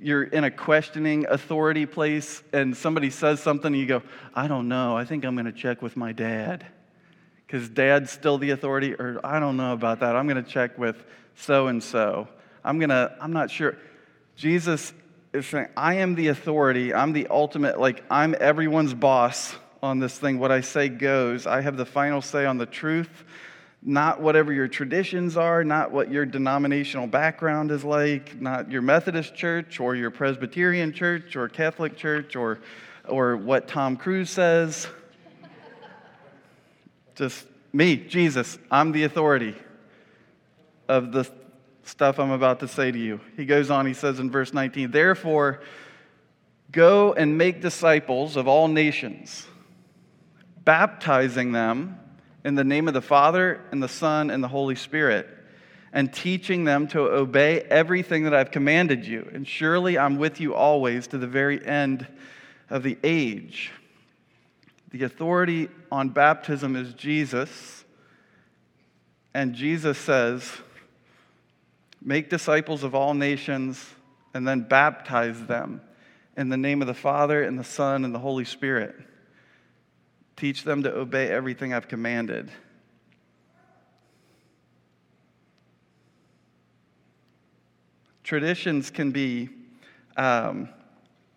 you're 0.00 0.24
in 0.24 0.44
a 0.44 0.50
questioning 0.50 1.26
authority 1.28 1.86
place 1.86 2.42
and 2.52 2.76
somebody 2.76 3.10
says 3.10 3.40
something 3.40 3.72
and 3.72 3.80
you 3.80 3.86
go, 3.86 4.02
I 4.34 4.48
don't 4.48 4.68
know. 4.68 4.96
I 4.96 5.04
think 5.04 5.24
I'm 5.24 5.34
going 5.34 5.46
to 5.46 5.52
check 5.52 5.82
with 5.82 5.96
my 5.96 6.12
dad 6.12 6.66
because 7.46 7.68
dad's 7.68 8.10
still 8.10 8.38
the 8.38 8.50
authority, 8.50 8.94
or 8.94 9.20
I 9.24 9.40
don't 9.40 9.56
know 9.56 9.72
about 9.72 10.00
that. 10.00 10.14
I'm 10.14 10.28
going 10.28 10.42
to 10.42 10.48
check 10.48 10.78
with 10.78 11.04
so 11.34 11.66
and 11.66 11.82
so. 11.82 12.28
I'm 12.64 12.78
going 12.78 12.90
to, 12.90 13.14
I'm 13.20 13.32
not 13.32 13.50
sure. 13.50 13.76
Jesus 14.36 14.92
is 15.32 15.46
saying, 15.46 15.68
I 15.76 15.94
am 15.94 16.14
the 16.14 16.28
authority. 16.28 16.94
I'm 16.94 17.12
the 17.12 17.26
ultimate, 17.28 17.80
like, 17.80 18.04
I'm 18.10 18.34
everyone's 18.38 18.94
boss 18.94 19.56
on 19.82 19.98
this 19.98 20.16
thing. 20.16 20.38
What 20.38 20.52
I 20.52 20.60
say 20.60 20.88
goes. 20.88 21.46
I 21.46 21.60
have 21.60 21.76
the 21.76 21.86
final 21.86 22.22
say 22.22 22.46
on 22.46 22.58
the 22.58 22.66
truth, 22.66 23.24
not 23.82 24.20
whatever 24.20 24.52
your 24.52 24.68
traditions 24.68 25.36
are, 25.36 25.64
not 25.64 25.90
what 25.90 26.10
your 26.10 26.26
denominational 26.26 27.06
background 27.06 27.70
is 27.70 27.84
like, 27.84 28.40
not 28.40 28.70
your 28.70 28.82
Methodist 28.82 29.34
church 29.34 29.80
or 29.80 29.96
your 29.96 30.10
Presbyterian 30.10 30.92
church 30.92 31.34
or 31.34 31.48
Catholic 31.48 31.96
church 31.96 32.36
or, 32.36 32.60
or 33.08 33.36
what 33.36 33.68
Tom 33.68 33.96
Cruise 33.96 34.28
says. 34.28 34.86
Just 37.14 37.46
me, 37.72 37.96
Jesus. 37.96 38.58
I'm 38.70 38.92
the 38.92 39.04
authority 39.04 39.54
of 40.88 41.12
the 41.12 41.30
stuff 41.84 42.18
I'm 42.18 42.30
about 42.30 42.60
to 42.60 42.68
say 42.68 42.90
to 42.90 42.98
you. 42.98 43.20
He 43.36 43.46
goes 43.46 43.70
on, 43.70 43.86
he 43.86 43.94
says 43.94 44.20
in 44.20 44.30
verse 44.30 44.52
19, 44.52 44.90
Therefore, 44.90 45.62
go 46.70 47.14
and 47.14 47.38
make 47.38 47.62
disciples 47.62 48.36
of 48.36 48.46
all 48.46 48.68
nations, 48.68 49.46
baptizing 50.64 51.52
them 51.52 51.98
in 52.44 52.54
the 52.54 52.64
name 52.64 52.88
of 52.88 52.94
the 52.94 53.02
Father, 53.02 53.60
and 53.70 53.82
the 53.82 53.88
Son, 53.88 54.30
and 54.30 54.42
the 54.42 54.48
Holy 54.48 54.74
Spirit, 54.74 55.28
and 55.92 56.12
teaching 56.12 56.64
them 56.64 56.86
to 56.88 57.00
obey 57.00 57.60
everything 57.60 58.24
that 58.24 58.34
I've 58.34 58.50
commanded 58.50 59.06
you. 59.06 59.28
And 59.32 59.46
surely 59.46 59.98
I'm 59.98 60.18
with 60.18 60.40
you 60.40 60.54
always 60.54 61.06
to 61.08 61.18
the 61.18 61.26
very 61.26 61.64
end 61.64 62.06
of 62.68 62.82
the 62.82 62.96
age. 63.02 63.72
The 64.90 65.04
authority 65.04 65.68
on 65.90 66.08
baptism 66.08 66.76
is 66.76 66.94
Jesus. 66.94 67.84
And 69.34 69.54
Jesus 69.54 69.98
says, 69.98 70.50
Make 72.02 72.30
disciples 72.30 72.82
of 72.82 72.94
all 72.94 73.14
nations 73.14 73.84
and 74.32 74.48
then 74.48 74.62
baptize 74.62 75.44
them 75.46 75.82
in 76.36 76.48
the 76.48 76.56
name 76.56 76.80
of 76.80 76.88
the 76.88 76.94
Father 76.94 77.42
and 77.42 77.58
the 77.58 77.64
Son 77.64 78.04
and 78.04 78.14
the 78.14 78.18
Holy 78.18 78.44
Spirit. 78.44 78.96
Teach 80.40 80.64
them 80.64 80.84
to 80.84 80.94
obey 80.96 81.28
everything 81.28 81.74
I've 81.74 81.86
commanded. 81.86 82.50
Traditions 88.24 88.88
can 88.88 89.10
be 89.10 89.50
um, 90.16 90.70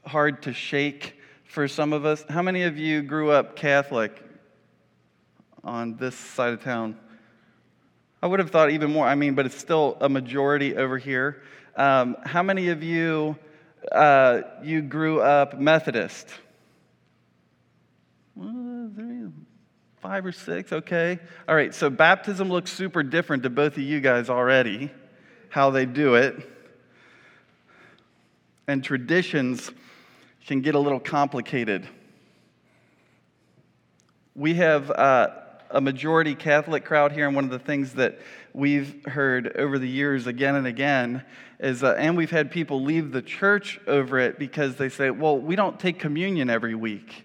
hard 0.06 0.44
to 0.44 0.54
shake 0.54 1.20
for 1.44 1.68
some 1.68 1.92
of 1.92 2.06
us. 2.06 2.24
How 2.30 2.42
many 2.42 2.64
of 2.64 2.78
you 2.78 3.02
grew 3.02 3.32
up 3.32 3.58
Catholic 3.58 4.24
on 5.66 5.98
this 5.98 6.16
side 6.16 6.54
of 6.54 6.64
town? 6.64 6.98
I 8.22 8.28
would 8.28 8.40
have 8.40 8.52
thought 8.52 8.72
even 8.72 8.94
more. 8.94 9.06
I 9.06 9.16
mean, 9.16 9.36
but 9.36 9.46
it's 9.46 9.58
still 9.60 9.98
a 10.00 10.08
majority 10.08 10.78
over 10.78 10.98
here. 10.98 11.44
Um, 11.76 12.16
how 12.24 12.42
many 12.42 12.70
of 12.70 12.82
you 12.84 13.38
uh, 13.92 14.44
you 14.64 14.82
grew 14.82 15.20
up 15.20 15.60
Methodist? 15.60 16.30
Five 20.02 20.26
or 20.26 20.32
six, 20.34 20.74
okay. 20.74 21.20
All 21.48 21.56
right, 21.56 21.74
so 21.74 21.90
baptism 21.90 22.50
looks 22.50 22.72
super 22.72 23.04
different 23.04 23.44
to 23.44 23.50
both 23.50 23.74
of 23.78 23.84
you 23.84 24.02
guys 24.02 24.30
already, 24.30 24.92
how 25.50 25.70
they 25.70 25.86
do 25.86 26.16
it. 26.16 26.36
And 28.68 28.84
traditions 28.84 29.72
can 30.46 30.62
get 30.62 30.76
a 30.76 30.80
little 30.80 31.00
complicated. 31.00 31.88
We 34.36 34.56
have 34.56 34.92
uh, 34.92 35.30
a 35.70 35.80
majority 35.80 36.36
Catholic 36.36 36.84
crowd 36.84 37.12
here, 37.14 37.26
and 37.26 37.36
one 37.36 37.46
of 37.46 37.50
the 37.50 37.60
things 37.60 37.94
that 37.94 38.20
we've 38.54 39.06
heard 39.06 39.56
over 39.56 39.80
the 39.80 39.88
years 39.88 40.28
again 40.28 40.56
and 40.56 40.68
again 40.68 41.24
is, 41.60 41.84
uh, 41.84 41.96
and 41.98 42.18
we've 42.18 42.32
had 42.32 42.52
people 42.52 42.82
leave 42.84 43.12
the 43.12 43.22
church 43.22 43.80
over 43.88 44.20
it 44.20 44.38
because 44.38 44.76
they 44.76 44.90
say, 44.90 45.10
well, 45.10 45.38
we 45.38 45.56
don't 45.56 45.80
take 45.80 45.98
communion 45.98 46.50
every 46.50 46.76
week. 46.76 47.23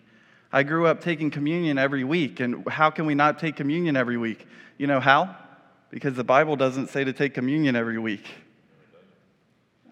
I 0.53 0.63
grew 0.63 0.87
up 0.87 1.03
taking 1.03 1.31
communion 1.31 1.79
every 1.79 2.05
week, 2.05 2.41
and 2.41 2.67
how 2.69 2.91
can 2.91 3.07
we 3.07 3.15
not 3.15 3.39
take 3.39 3.57
communion 3.57 3.97
every 3.97 4.17
week? 4.17 4.47
You 4.79 4.87
know 4.87 5.01
how? 5.01 5.37
Because 5.91 6.15
the 6.15 6.25
Bible 6.25 6.57
doesn't 6.57 6.89
say 6.89 7.05
to 7.05 7.13
take 7.13 7.35
communion 7.35 7.77
every 7.77 7.99
week. 7.99 8.27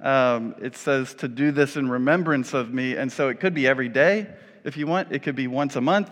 Um, 0.01 0.55
it 0.61 0.77
says 0.77 1.15
to 1.15 1.29
do 1.29 1.53
this 1.53 1.77
in 1.77 1.89
remembrance 1.89 2.55
of 2.55 2.73
me, 2.73 2.97
and 2.97 3.13
so 3.13 3.29
it 3.29 3.41
could 3.41 3.55
be 3.55 3.67
every 3.67 3.89
day 3.89 4.29
if 4.67 4.77
you 4.77 4.89
want, 4.89 5.13
it 5.13 5.23
could 5.23 5.37
be 5.37 5.47
once 5.47 5.77
a 5.77 5.81
month. 5.81 6.11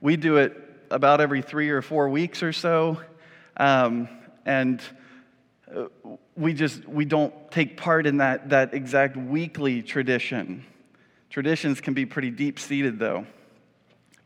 We 0.00 0.16
do 0.16 0.36
it 0.36 0.56
about 0.92 1.20
every 1.20 1.42
three 1.42 1.70
or 1.70 1.82
four 1.82 2.08
weeks 2.08 2.40
or 2.44 2.52
so. 2.52 3.00
Um, 3.56 4.08
and 4.46 4.80
uh, 5.74 5.86
we 6.36 6.54
just 6.54 6.86
we 6.86 7.04
don't 7.04 7.34
take 7.50 7.76
part 7.76 8.06
in 8.06 8.18
that, 8.18 8.50
that 8.50 8.72
exact 8.72 9.16
weekly 9.16 9.82
tradition. 9.82 10.64
Traditions 11.28 11.80
can 11.80 11.92
be 11.92 12.06
pretty 12.06 12.30
deep 12.30 12.60
seated, 12.60 13.00
though. 13.00 13.26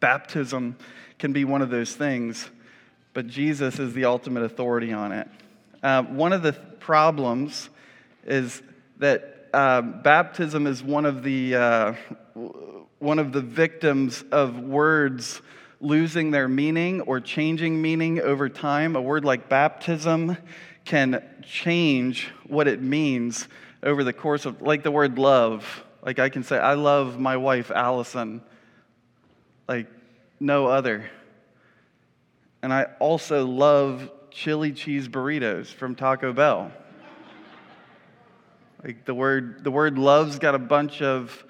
Baptism 0.06 0.76
can 1.18 1.32
be 1.32 1.44
one 1.44 1.62
of 1.62 1.70
those 1.70 1.92
things, 1.92 2.48
but 3.12 3.26
Jesus 3.26 3.80
is 3.80 3.92
the 3.92 4.04
ultimate 4.04 4.44
authority 4.44 4.92
on 4.92 5.10
it. 5.10 5.28
Uh, 5.82 6.04
one 6.04 6.32
of 6.32 6.42
the 6.42 6.52
problems 6.52 7.70
is 8.24 8.62
that 8.98 9.48
uh, 9.52 9.82
baptism 9.82 10.68
is 10.68 10.80
one 10.80 11.06
of 11.06 11.24
the 11.24 11.56
uh, 11.56 11.94
one 13.00 13.18
of 13.18 13.32
the 13.32 13.40
victims 13.40 14.24
of 14.30 14.60
words 14.60 15.42
losing 15.80 16.30
their 16.30 16.46
meaning 16.46 17.00
or 17.00 17.18
changing 17.18 17.82
meaning 17.82 18.20
over 18.20 18.48
time. 18.48 18.94
A 18.94 19.02
word 19.02 19.24
like 19.24 19.48
baptism 19.48 20.36
can 20.84 21.20
change 21.42 22.28
what 22.46 22.68
it 22.68 22.80
means 22.80 23.48
over 23.82 24.04
the 24.04 24.12
course 24.12 24.46
of, 24.46 24.62
like 24.62 24.84
the 24.84 24.92
word 24.92 25.18
love. 25.18 25.82
Like 26.00 26.20
I 26.20 26.28
can 26.28 26.44
say, 26.44 26.58
I 26.58 26.74
love 26.74 27.18
my 27.18 27.36
wife, 27.36 27.72
Allison, 27.72 28.40
like 29.66 29.88
no 30.40 30.66
other. 30.66 31.10
And 32.62 32.72
I 32.72 32.86
also 32.98 33.46
love 33.46 34.10
chili 34.30 34.72
cheese 34.72 35.08
burritos 35.08 35.66
from 35.66 35.94
Taco 35.94 36.32
Bell. 36.32 36.70
like 38.84 39.04
the 39.04 39.14
word, 39.14 39.64
the 39.64 39.70
word 39.70 39.98
love's 39.98 40.38
got 40.38 40.54
a 40.54 40.58
bunch 40.58 41.02
of, 41.02 41.44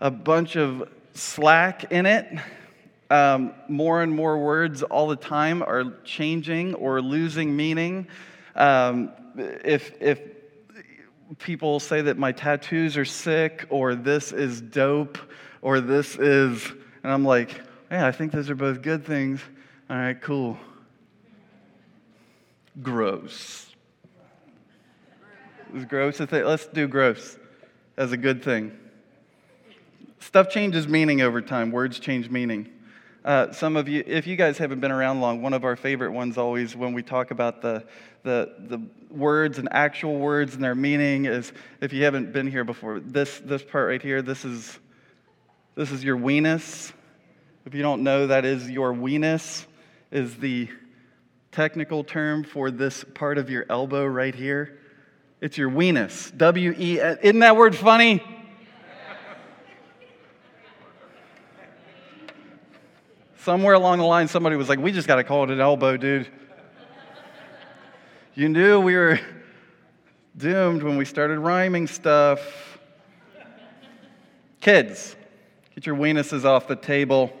a 0.00 0.10
bunch 0.10 0.56
of 0.56 0.88
slack 1.14 1.92
in 1.92 2.06
it 2.06 2.26
um, 3.10 3.52
more 3.68 4.02
and 4.02 4.12
more 4.12 4.38
words 4.38 4.82
all 4.82 5.08
the 5.08 5.16
time 5.16 5.62
are 5.62 5.84
changing 6.04 6.74
or 6.74 7.00
losing 7.00 7.54
meaning. 7.54 8.08
Um, 8.54 9.12
if, 9.36 10.00
if 10.00 10.20
people 11.38 11.80
say 11.80 12.02
that 12.02 12.16
my 12.16 12.32
tattoos 12.32 12.96
are 12.96 13.04
sick 13.04 13.66
or 13.68 13.94
this 13.94 14.32
is 14.32 14.60
dope 14.60 15.18
or 15.62 15.80
this 15.80 16.16
is, 16.16 16.66
and 17.02 17.12
I'm 17.12 17.24
like, 17.24 17.60
yeah, 17.90 18.06
I 18.06 18.12
think 18.12 18.32
those 18.32 18.50
are 18.50 18.54
both 18.54 18.82
good 18.82 19.04
things. 19.04 19.40
All 19.88 19.96
right, 19.96 20.20
cool. 20.20 20.58
Gross. 22.82 23.70
Is 25.74 25.84
gross 25.84 26.20
a 26.20 26.26
thing? 26.26 26.44
Let's 26.44 26.66
do 26.66 26.86
gross 26.86 27.36
as 27.96 28.12
a 28.12 28.16
good 28.16 28.42
thing. 28.42 28.78
Stuff 30.20 30.48
changes 30.48 30.88
meaning 30.88 31.20
over 31.20 31.42
time, 31.42 31.70
words 31.70 31.98
change 31.98 32.30
meaning. 32.30 32.70
Uh, 33.24 33.50
some 33.52 33.76
of 33.76 33.88
you, 33.88 34.04
if 34.06 34.26
you 34.26 34.36
guys 34.36 34.58
haven't 34.58 34.80
been 34.80 34.92
around 34.92 35.20
long, 35.20 35.42
one 35.42 35.52
of 35.52 35.64
our 35.64 35.76
favorite 35.76 36.12
ones 36.12 36.36
always 36.36 36.76
when 36.76 36.92
we 36.92 37.02
talk 37.02 37.30
about 37.30 37.62
the, 37.62 37.84
the, 38.22 38.54
the 38.68 38.80
words 39.10 39.58
and 39.58 39.68
actual 39.70 40.18
words 40.18 40.54
and 40.54 40.62
their 40.62 40.74
meaning 40.74 41.24
is 41.24 41.52
if 41.80 41.92
you 41.92 42.04
haven't 42.04 42.32
been 42.32 42.46
here 42.46 42.64
before, 42.64 43.00
this, 43.00 43.40
this 43.44 43.62
part 43.62 43.88
right 43.88 44.02
here, 44.02 44.22
this 44.22 44.44
is, 44.44 44.78
this 45.74 45.90
is 45.90 46.04
your 46.04 46.16
weenus. 46.16 46.92
If 47.66 47.74
you 47.74 47.80
don't 47.80 48.02
know, 48.02 48.26
that 48.26 48.44
is 48.44 48.70
your 48.70 48.92
weenus, 48.92 49.64
is 50.10 50.36
the 50.36 50.68
technical 51.50 52.04
term 52.04 52.44
for 52.44 52.70
this 52.70 53.04
part 53.14 53.38
of 53.38 53.48
your 53.48 53.64
elbow 53.70 54.04
right 54.04 54.34
here. 54.34 54.78
It's 55.40 55.56
your 55.56 55.70
weenus. 55.70 56.36
W 56.36 56.74
E. 56.76 57.00
Isn't 57.00 57.38
that 57.38 57.56
word 57.56 57.74
funny? 57.74 58.22
Somewhere 63.38 63.74
along 63.74 63.98
the 63.98 64.04
line, 64.04 64.28
somebody 64.28 64.56
was 64.56 64.68
like, 64.68 64.78
We 64.78 64.92
just 64.92 65.08
got 65.08 65.16
to 65.16 65.24
call 65.24 65.44
it 65.44 65.50
an 65.50 65.60
elbow, 65.60 65.96
dude. 65.96 66.28
You 68.34 68.50
knew 68.50 68.78
we 68.80 68.94
were 68.94 69.20
doomed 70.36 70.82
when 70.82 70.98
we 70.98 71.06
started 71.06 71.38
rhyming 71.38 71.86
stuff. 71.86 72.78
Kids, 74.60 75.16
get 75.74 75.86
your 75.86 75.96
weenuses 75.96 76.44
off 76.44 76.68
the 76.68 76.76
table. 76.76 77.32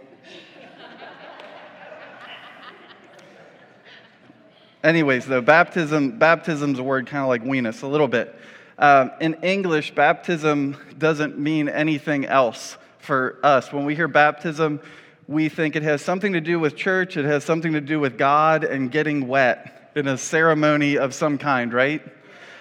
Anyways, 4.84 5.24
though, 5.24 5.40
baptism, 5.40 6.18
baptism's 6.18 6.78
a 6.78 6.82
word 6.82 7.06
kind 7.06 7.22
of 7.22 7.28
like 7.28 7.42
weenus, 7.42 7.82
a 7.82 7.86
little 7.86 8.06
bit. 8.06 8.38
Um, 8.78 9.12
in 9.18 9.32
English, 9.42 9.94
baptism 9.94 10.76
doesn't 10.98 11.38
mean 11.38 11.70
anything 11.70 12.26
else 12.26 12.76
for 12.98 13.38
us. 13.42 13.72
When 13.72 13.86
we 13.86 13.94
hear 13.94 14.08
baptism, 14.08 14.80
we 15.26 15.48
think 15.48 15.74
it 15.74 15.82
has 15.84 16.02
something 16.02 16.34
to 16.34 16.40
do 16.42 16.60
with 16.60 16.76
church, 16.76 17.16
it 17.16 17.24
has 17.24 17.44
something 17.44 17.72
to 17.72 17.80
do 17.80 17.98
with 17.98 18.18
God 18.18 18.62
and 18.62 18.90
getting 18.90 19.26
wet 19.26 19.90
in 19.96 20.06
a 20.06 20.18
ceremony 20.18 20.98
of 20.98 21.14
some 21.14 21.38
kind, 21.38 21.72
right? 21.72 22.02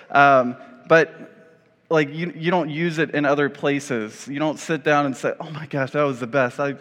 Um, 0.10 0.56
but 0.88 1.30
like 1.89 2.13
you, 2.13 2.32
you 2.38 2.51
don't 2.51 2.70
use 2.70 3.00
it 3.00 3.12
in 3.12 3.25
other 3.25 3.50
places. 3.50 4.30
You 4.30 4.39
don't 4.39 4.60
sit 4.60 4.86
down 4.86 5.08
and 5.08 5.18
say, 5.18 5.34
oh 5.42 5.50
my 5.50 5.65
gosh, 5.65 5.92
that 5.92 6.03
was 6.03 6.22
the 6.22 6.27
best. 6.27 6.58
I, 6.58 6.75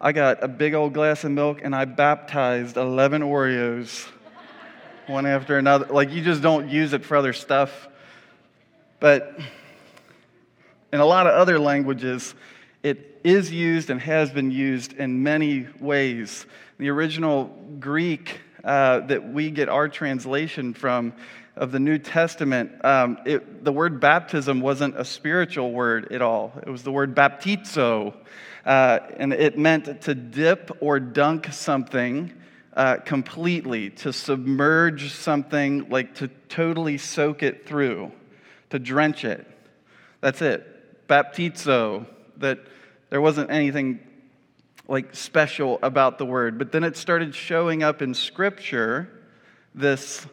I 0.00 0.12
got 0.12 0.42
a 0.42 0.48
big 0.48 0.72
old 0.72 0.94
glass 0.94 1.22
of 1.24 1.32
milk 1.32 1.60
and 1.62 1.76
I 1.76 1.84
baptized 1.84 2.78
11 2.78 3.20
Oreos 3.20 4.08
one 5.08 5.26
after 5.26 5.58
another. 5.58 5.86
Like, 5.86 6.10
you 6.10 6.22
just 6.22 6.42
don't 6.42 6.68
use 6.68 6.92
it 6.92 7.04
for 7.04 7.16
other 7.16 7.32
stuff. 7.32 7.88
But 8.98 9.38
in 10.92 11.00
a 11.00 11.06
lot 11.06 11.26
of 11.26 11.34
other 11.34 11.58
languages, 11.58 12.34
it 12.82 13.20
is 13.24 13.52
used 13.52 13.90
and 13.90 14.00
has 14.00 14.30
been 14.30 14.50
used 14.50 14.92
in 14.94 15.22
many 15.22 15.66
ways. 15.80 16.46
The 16.78 16.88
original 16.90 17.44
Greek 17.78 18.40
uh, 18.64 19.00
that 19.00 19.32
we 19.32 19.50
get 19.50 19.68
our 19.68 19.88
translation 19.88 20.74
from 20.74 21.12
of 21.56 21.72
the 21.72 21.80
New 21.80 21.98
Testament, 21.98 22.84
um, 22.84 23.18
it, 23.24 23.64
the 23.64 23.72
word 23.72 23.98
baptism 23.98 24.60
wasn't 24.60 24.98
a 24.98 25.04
spiritual 25.04 25.72
word 25.72 26.12
at 26.12 26.20
all. 26.20 26.52
It 26.66 26.68
was 26.68 26.82
the 26.82 26.92
word 26.92 27.14
baptizo, 27.14 28.14
uh, 28.66 28.98
and 29.16 29.32
it 29.32 29.56
meant 29.56 30.02
to 30.02 30.14
dip 30.14 30.76
or 30.80 31.00
dunk 31.00 31.52
something 31.52 32.32
uh, 32.76 32.98
completely, 32.98 33.88
to 33.88 34.12
submerge 34.12 35.10
something, 35.12 35.88
like 35.88 36.14
to 36.16 36.28
totally 36.48 36.98
soak 36.98 37.42
it 37.42 37.66
through, 37.66 38.12
to 38.68 38.78
drench 38.78 39.24
it. 39.24 39.46
That's 40.20 40.42
it. 40.42 41.08
Baptizo, 41.08 42.06
that 42.36 42.58
there 43.08 43.22
wasn't 43.22 43.50
anything 43.50 44.00
like 44.88 45.14
special 45.16 45.78
about 45.82 46.18
the 46.18 46.26
word. 46.26 46.58
But 46.58 46.70
then 46.70 46.84
it 46.84 46.96
started 46.96 47.34
showing 47.34 47.82
up 47.82 48.02
in 48.02 48.12
Scripture, 48.12 49.22
this 49.74 50.26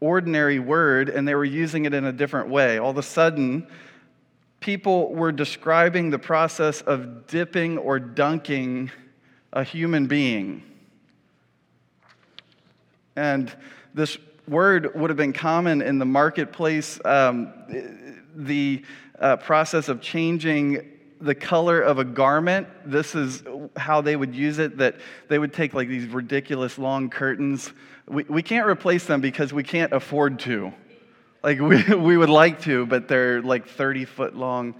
ordinary 0.00 0.58
word, 0.58 1.08
and 1.08 1.26
they 1.26 1.34
were 1.36 1.44
using 1.44 1.84
it 1.84 1.94
in 1.94 2.04
a 2.04 2.12
different 2.12 2.48
way. 2.48 2.78
All 2.78 2.90
of 2.90 2.98
a 2.98 3.02
sudden, 3.02 3.68
people 4.58 5.14
were 5.14 5.30
describing 5.30 6.10
the 6.10 6.18
process 6.18 6.80
of 6.80 7.28
dipping 7.28 7.78
or 7.78 8.00
dunking 8.00 8.90
a 9.52 9.62
human 9.62 10.06
being. 10.06 10.62
And 13.16 13.54
this 13.94 14.18
word 14.48 14.94
would 14.94 15.10
have 15.10 15.16
been 15.16 15.32
common 15.32 15.82
in 15.82 15.98
the 15.98 16.04
marketplace. 16.04 17.00
Um, 17.04 17.52
the 18.34 18.84
uh, 19.18 19.36
process 19.36 19.88
of 19.88 20.00
changing 20.00 20.90
the 21.20 21.34
color 21.34 21.80
of 21.80 21.98
a 21.98 22.04
garment, 22.04 22.68
this 22.84 23.14
is 23.14 23.42
how 23.76 24.00
they 24.00 24.14
would 24.14 24.34
use 24.34 24.58
it 24.58 24.76
that 24.78 24.96
they 25.28 25.38
would 25.38 25.52
take 25.52 25.72
like 25.72 25.88
these 25.88 26.06
ridiculous 26.06 26.76
long 26.78 27.08
curtains. 27.08 27.72
We, 28.06 28.24
we 28.24 28.42
can't 28.42 28.66
replace 28.66 29.06
them 29.06 29.20
because 29.20 29.52
we 29.52 29.62
can't 29.62 29.92
afford 29.92 30.40
to. 30.40 30.72
Like 31.42 31.60
we, 31.60 31.82
we 31.94 32.16
would 32.16 32.30
like 32.30 32.62
to, 32.62 32.84
but 32.86 33.08
they're 33.08 33.40
like 33.40 33.68
30 33.68 34.04
foot 34.04 34.36
long 34.36 34.74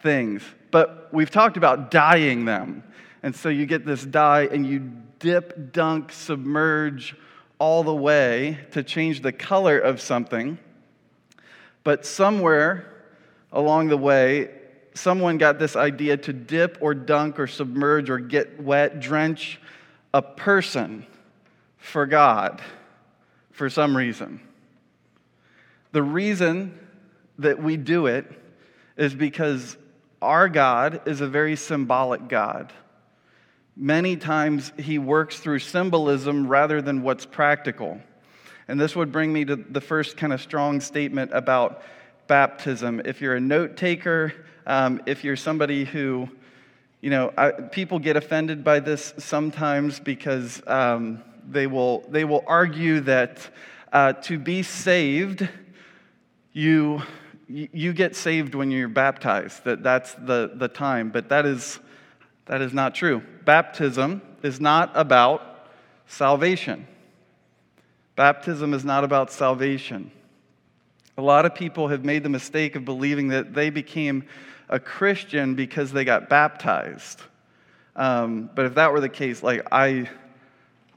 things. 0.00 0.42
But 0.70 1.08
we've 1.12 1.30
talked 1.30 1.56
about 1.56 1.90
dyeing 1.90 2.44
them. 2.44 2.82
And 3.22 3.34
so 3.34 3.48
you 3.48 3.66
get 3.66 3.84
this 3.84 4.04
dye 4.04 4.46
and 4.46 4.66
you 4.66 4.90
dip, 5.18 5.72
dunk, 5.72 6.12
submerge, 6.12 7.16
all 7.58 7.82
the 7.82 7.94
way 7.94 8.58
to 8.72 8.82
change 8.82 9.22
the 9.22 9.32
color 9.32 9.78
of 9.78 10.00
something, 10.00 10.58
but 11.84 12.04
somewhere 12.04 12.92
along 13.52 13.88
the 13.88 13.96
way, 13.96 14.50
someone 14.94 15.38
got 15.38 15.58
this 15.58 15.76
idea 15.76 16.16
to 16.16 16.32
dip 16.32 16.78
or 16.80 16.94
dunk 16.94 17.38
or 17.38 17.46
submerge 17.46 18.10
or 18.10 18.18
get 18.18 18.60
wet, 18.60 19.00
drench 19.00 19.60
a 20.12 20.22
person 20.22 21.06
for 21.78 22.06
God 22.06 22.60
for 23.52 23.70
some 23.70 23.96
reason. 23.96 24.40
The 25.92 26.02
reason 26.02 26.78
that 27.38 27.62
we 27.62 27.76
do 27.76 28.06
it 28.06 28.26
is 28.96 29.14
because 29.14 29.76
our 30.20 30.48
God 30.48 31.02
is 31.06 31.20
a 31.20 31.28
very 31.28 31.56
symbolic 31.56 32.28
God. 32.28 32.72
Many 33.78 34.16
times 34.16 34.72
he 34.78 34.98
works 34.98 35.38
through 35.38 35.58
symbolism 35.58 36.48
rather 36.48 36.80
than 36.80 37.02
what's 37.02 37.26
practical. 37.26 38.00
And 38.68 38.80
this 38.80 38.96
would 38.96 39.12
bring 39.12 39.32
me 39.32 39.44
to 39.44 39.56
the 39.56 39.82
first 39.82 40.16
kind 40.16 40.32
of 40.32 40.40
strong 40.40 40.80
statement 40.80 41.30
about 41.34 41.82
baptism. 42.26 43.02
If 43.04 43.20
you're 43.20 43.36
a 43.36 43.40
note 43.40 43.76
taker, 43.76 44.32
um, 44.66 45.02
if 45.04 45.24
you're 45.24 45.36
somebody 45.36 45.84
who, 45.84 46.28
you 47.02 47.10
know, 47.10 47.34
I, 47.36 47.50
people 47.50 47.98
get 47.98 48.16
offended 48.16 48.64
by 48.64 48.80
this 48.80 49.12
sometimes 49.18 50.00
because 50.00 50.62
um, 50.66 51.22
they, 51.46 51.66
will, 51.66 52.00
they 52.08 52.24
will 52.24 52.44
argue 52.46 53.00
that 53.00 53.46
uh, 53.92 54.14
to 54.14 54.38
be 54.38 54.62
saved, 54.62 55.46
you, 56.54 57.02
you 57.46 57.92
get 57.92 58.16
saved 58.16 58.54
when 58.54 58.70
you're 58.70 58.88
baptized, 58.88 59.64
that 59.64 59.82
that's 59.82 60.14
the, 60.14 60.52
the 60.54 60.68
time. 60.68 61.10
But 61.10 61.28
that 61.28 61.44
is 61.44 61.78
that 62.46 62.62
is 62.62 62.72
not 62.72 62.94
true. 62.94 63.22
Baptism 63.44 64.22
is 64.42 64.60
not 64.60 64.90
about 64.94 65.68
salvation. 66.06 66.86
Baptism 68.14 68.72
is 68.72 68.84
not 68.84 69.04
about 69.04 69.30
salvation. 69.30 70.10
A 71.18 71.22
lot 71.22 71.44
of 71.44 71.54
people 71.54 71.88
have 71.88 72.04
made 72.04 72.22
the 72.22 72.28
mistake 72.28 72.76
of 72.76 72.84
believing 72.84 73.28
that 73.28 73.54
they 73.54 73.70
became 73.70 74.24
a 74.68 74.78
Christian 74.78 75.54
because 75.54 75.92
they 75.92 76.04
got 76.04 76.28
baptized. 76.28 77.22
Um, 77.94 78.50
but 78.54 78.66
if 78.66 78.74
that 78.74 78.92
were 78.92 79.00
the 79.00 79.08
case, 79.08 79.42
like 79.42 79.66
I, 79.72 80.08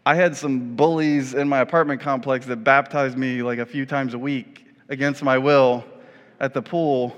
I 0.06 0.16
had 0.16 0.36
some 0.36 0.76
bullies 0.76 1.34
in 1.34 1.48
my 1.48 1.60
apartment 1.60 2.02
complex 2.02 2.46
that 2.48 2.58
baptized 2.58 3.18
me 3.18 3.42
like 3.42 3.60
a 3.60 3.66
few 3.66 3.86
times 3.86 4.14
a 4.14 4.20
week 4.20 4.66
against 4.90 5.24
my 5.24 5.38
will 5.38 5.84
at 6.40 6.54
the 6.54 6.62
pool 6.62 7.16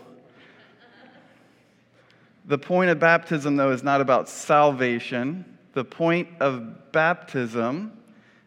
the 2.46 2.58
point 2.58 2.90
of 2.90 3.00
baptism, 3.00 3.56
though, 3.56 3.72
is 3.72 3.84
not 3.84 4.02
about 4.02 4.28
salvation. 4.28 5.58
The 5.74 5.86
point 5.86 6.28
of 6.40 6.92
baptism 6.92 7.98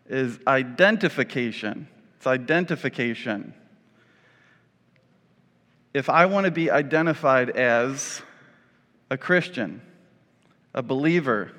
is 0.08 0.38
identification. 0.46 1.88
It's 2.16 2.26
identification. 2.26 3.54
If 5.94 6.10
I 6.10 6.26
want 6.26 6.46
to 6.46 6.50
be 6.50 6.70
identified 6.70 7.50
as 7.50 8.20
a 9.10 9.16
Christian, 9.16 9.80
a 10.74 10.82
believer, 10.82 11.52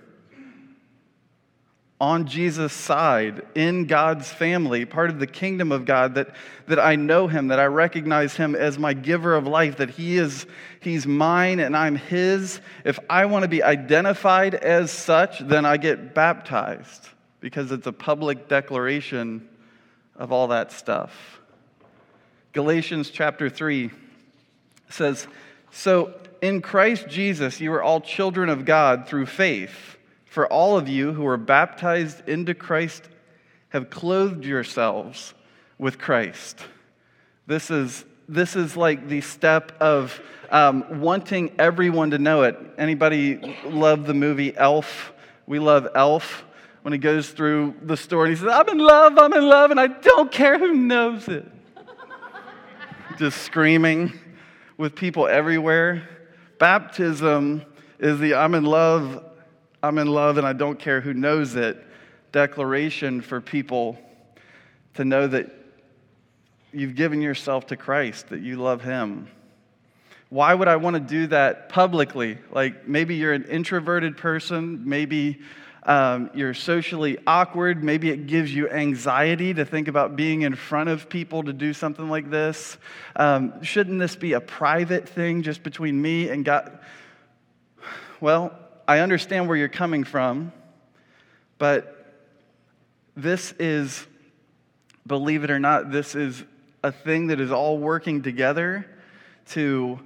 on 2.00 2.28
Jesus' 2.28 2.74
side, 2.74 3.46
in 3.56 3.86
God's 3.86 4.30
family, 4.30 4.84
part 4.84 5.10
of 5.10 5.20
the 5.20 5.28
kingdom 5.28 5.72
of 5.72 5.86
God, 5.86 6.16
that, 6.16 6.36
that 6.68 6.78
I 6.80 6.98
know 6.98 7.28
Him, 7.28 7.48
that 7.48 7.60
I 7.60 7.66
recognize 7.66 8.36
Him 8.36 8.54
as 8.54 8.78
my 8.78 8.94
giver 8.94 9.34
of 9.34 9.48
life, 9.48 9.78
that 9.78 9.92
He 9.92 10.18
is 10.18 10.46
He's 10.82 11.08
mine 11.08 11.60
and 11.60 11.76
I'm 11.76 11.96
His. 11.96 12.60
If 12.84 13.00
I 13.10 13.26
want 13.28 13.44
to 13.44 13.48
be 13.48 13.64
identified 13.64 14.56
as 14.56 14.92
such, 14.92 15.40
then 15.40 15.66
I 15.66 15.78
get 15.78 16.14
baptized 16.14 17.08
because 17.40 17.72
it's 17.72 17.88
a 17.88 17.94
public 17.94 18.50
declaration 18.50 19.48
of 20.18 20.34
all 20.34 20.50
that 20.50 20.74
stuff. 20.74 21.40
Galatians 22.52 23.10
chapter 23.10 23.50
3 23.50 23.92
says, 24.90 25.28
So 25.72 26.14
in 26.42 26.62
Christ 26.62 27.08
Jesus, 27.08 27.62
you 27.62 27.74
are 27.74 27.84
all 27.84 28.02
children 28.02 28.50
of 28.50 28.66
God 28.66 29.08
through 29.08 29.28
faith. 29.28 29.98
For 30.36 30.48
all 30.48 30.78
of 30.78 30.90
you 30.90 31.14
who 31.14 31.26
are 31.28 31.38
baptized 31.38 32.28
into 32.28 32.54
Christ 32.54 33.08
have 33.70 33.90
clothed 33.90 34.44
yourselves 34.44 35.34
with 35.78 35.98
Christ. 35.98 36.60
This 37.48 37.72
is, 37.72 38.04
this 38.28 38.58
is 38.58 38.76
like 38.76 39.08
the 39.08 39.22
step 39.22 39.72
of 39.80 40.20
um, 40.52 41.00
wanting 41.00 41.56
everyone 41.58 42.12
to 42.12 42.18
know 42.18 42.44
it. 42.44 42.58
Anybody 42.78 43.56
love 43.64 44.06
the 44.06 44.14
movie 44.14 44.54
Elf? 44.58 45.14
We 45.48 45.60
love 45.60 45.88
Elf 45.96 46.44
when 46.82 46.92
he 46.92 47.00
goes 47.00 47.30
through 47.30 47.76
the 47.84 47.96
story 47.96 48.28
and 48.28 48.38
he 48.38 48.44
says, 48.44 48.54
I'm 48.54 48.68
in 48.68 48.80
love, 48.80 49.18
I'm 49.18 49.32
in 49.32 49.48
love, 49.48 49.72
and 49.72 49.80
I 49.80 49.88
don't 49.88 50.34
care 50.34 50.60
who 50.60 50.74
knows 50.74 51.30
it. 51.30 51.50
Just 53.18 53.44
screaming 53.44 54.12
with 54.76 54.96
people 54.96 55.28
everywhere. 55.28 56.10
Baptism 56.60 57.64
is 58.00 58.20
the 58.20 58.34
I'm 58.34 58.54
in 58.54 58.66
love, 58.66 59.24
I'm 59.86 60.00
in 60.00 60.08
love, 60.08 60.38
and 60.40 60.48
I 60.48 60.54
don't 60.54 60.80
care 60.80 61.00
who 61.00 61.14
knows 61.14 61.56
it 61.56 61.84
declaration 62.32 63.22
for 63.22 63.40
people 63.40 63.98
to 64.96 65.06
know 65.06 65.28
that 65.28 65.54
you've 66.74 66.96
given 66.96 67.22
yourself 67.22 67.68
to 67.68 67.78
Christ, 67.78 68.30
that 68.30 68.42
you 68.42 68.58
love 68.58 68.82
Him. 68.82 69.30
Why 70.30 70.54
would 70.54 70.68
I 70.68 70.78
want 70.78 70.96
to 70.96 71.00
do 71.00 71.28
that 71.28 71.70
publicly? 71.70 72.40
Like 72.52 72.88
maybe 72.88 73.16
you're 73.16 73.32
an 73.34 73.46
introverted 73.46 74.18
person, 74.18 74.90
maybe 74.90 75.40
um, 75.84 76.32
you're 76.34 76.56
socially 76.56 77.20
awkward, 77.28 77.84
maybe 77.84 78.10
it 78.10 78.26
gives 78.26 78.54
you 78.54 78.68
anxiety 78.70 79.54
to 79.54 79.66
think 79.66 79.88
about 79.88 80.16
being 80.16 80.42
in 80.42 80.56
front 80.56 80.90
of 80.90 81.08
people 81.08 81.44
to 81.44 81.54
do 81.54 81.74
something 81.74 82.10
like 82.10 82.32
this. 82.32 82.78
Um, 83.16 83.62
shouldn't 83.64 84.00
this 84.00 84.16
be 84.16 84.34
a 84.34 84.42
private 84.42 85.08
thing 85.08 85.44
just 85.44 85.62
between 85.62 86.02
me 86.02 86.30
and 86.30 86.44
God? 86.44 86.80
Well, 88.20 88.58
I 88.88 89.00
understand 89.00 89.48
where 89.48 89.58
you're 89.58 89.68
coming 89.68 90.04
from, 90.04 90.54
but 91.58 92.14
this 93.16 93.54
is, 93.58 94.06
believe 95.08 95.44
it 95.44 95.50
or 95.50 95.60
not, 95.60 95.92
this 95.92 96.14
is 96.14 96.44
a 96.84 96.92
thing 96.92 97.28
that 97.28 97.40
is 97.40 97.52
all 97.52 97.80
working 97.80 98.22
together 98.22 98.86
to 99.48 100.00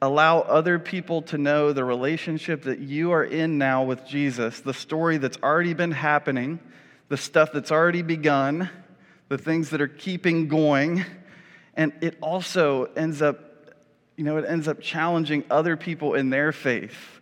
allow 0.00 0.40
other 0.40 0.78
people 0.78 1.20
to 1.20 1.36
know 1.36 1.74
the 1.74 1.84
relationship 1.84 2.62
that 2.62 2.78
you 2.78 3.10
are 3.10 3.24
in 3.24 3.58
now 3.58 3.82
with 3.82 4.06
Jesus, 4.06 4.60
the 4.60 4.72
story 4.72 5.18
that's 5.18 5.38
already 5.42 5.74
been 5.74 5.90
happening, 5.90 6.60
the 7.08 7.16
stuff 7.16 7.50
that's 7.52 7.72
already 7.72 8.00
begun, 8.00 8.70
the 9.28 9.36
things 9.36 9.68
that 9.70 9.82
are 9.82 9.88
keeping 9.88 10.48
going. 10.48 11.04
And 11.74 11.92
it 12.00 12.16
also 12.22 12.84
ends 12.96 13.20
up, 13.20 13.38
you 14.16 14.24
know, 14.24 14.38
it 14.38 14.46
ends 14.48 14.66
up 14.66 14.80
challenging 14.80 15.44
other 15.50 15.76
people 15.76 16.14
in 16.14 16.30
their 16.30 16.52
faith. 16.52 17.17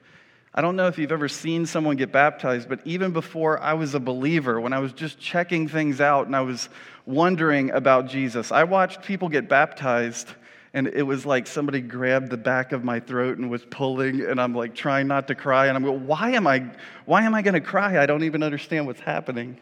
I 0.56 0.62
don't 0.62 0.74
know 0.74 0.86
if 0.86 0.98
you've 0.98 1.12
ever 1.12 1.28
seen 1.28 1.66
someone 1.66 1.96
get 1.96 2.10
baptized, 2.10 2.68
but 2.68 2.80
even 2.86 3.12
before 3.12 3.60
I 3.60 3.74
was 3.74 3.94
a 3.94 4.00
believer, 4.00 4.58
when 4.58 4.72
I 4.72 4.78
was 4.78 4.92
just 4.92 5.18
checking 5.18 5.68
things 5.68 6.00
out 6.00 6.26
and 6.26 6.34
I 6.34 6.40
was 6.40 6.70
wondering 7.04 7.70
about 7.70 8.08
Jesus, 8.08 8.50
I 8.50 8.64
watched 8.64 9.02
people 9.02 9.28
get 9.28 9.48
baptized 9.48 10.28
and 10.72 10.88
it 10.88 11.02
was 11.02 11.24
like 11.24 11.46
somebody 11.46 11.80
grabbed 11.80 12.30
the 12.30 12.36
back 12.36 12.72
of 12.72 12.84
my 12.84 13.00
throat 13.00 13.38
and 13.38 13.48
was 13.48 13.64
pulling 13.64 14.20
and 14.20 14.38
i'm 14.38 14.54
like 14.54 14.74
trying 14.74 15.06
not 15.06 15.26
to 15.28 15.34
cry 15.34 15.68
and 15.68 15.76
i'm 15.76 15.82
going 15.82 16.06
why 16.06 16.32
am 16.32 16.46
i 16.46 16.62
why 17.06 17.22
am 17.22 17.34
i 17.34 17.40
going 17.40 17.54
to 17.54 17.62
cry? 17.62 18.02
I 18.02 18.04
don't 18.04 18.24
even 18.24 18.42
understand 18.42 18.86
what's 18.86 19.00
happening. 19.00 19.58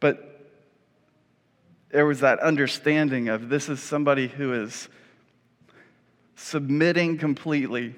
But 0.00 0.50
there 1.90 2.06
was 2.06 2.20
that 2.20 2.40
understanding 2.40 3.28
of 3.28 3.48
this 3.48 3.68
is 3.68 3.80
somebody 3.80 4.28
who 4.28 4.52
is 4.52 4.88
submitting 6.34 7.18
completely 7.18 7.94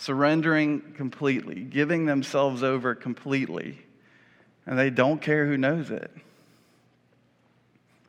surrendering 0.00 0.80
completely, 0.96 1.60
giving 1.60 2.06
themselves 2.06 2.62
over 2.62 2.94
completely, 2.94 3.78
and 4.66 4.78
they 4.78 4.88
don't 4.88 5.20
care 5.20 5.46
who 5.46 5.58
knows 5.58 5.90
it. 5.90 6.10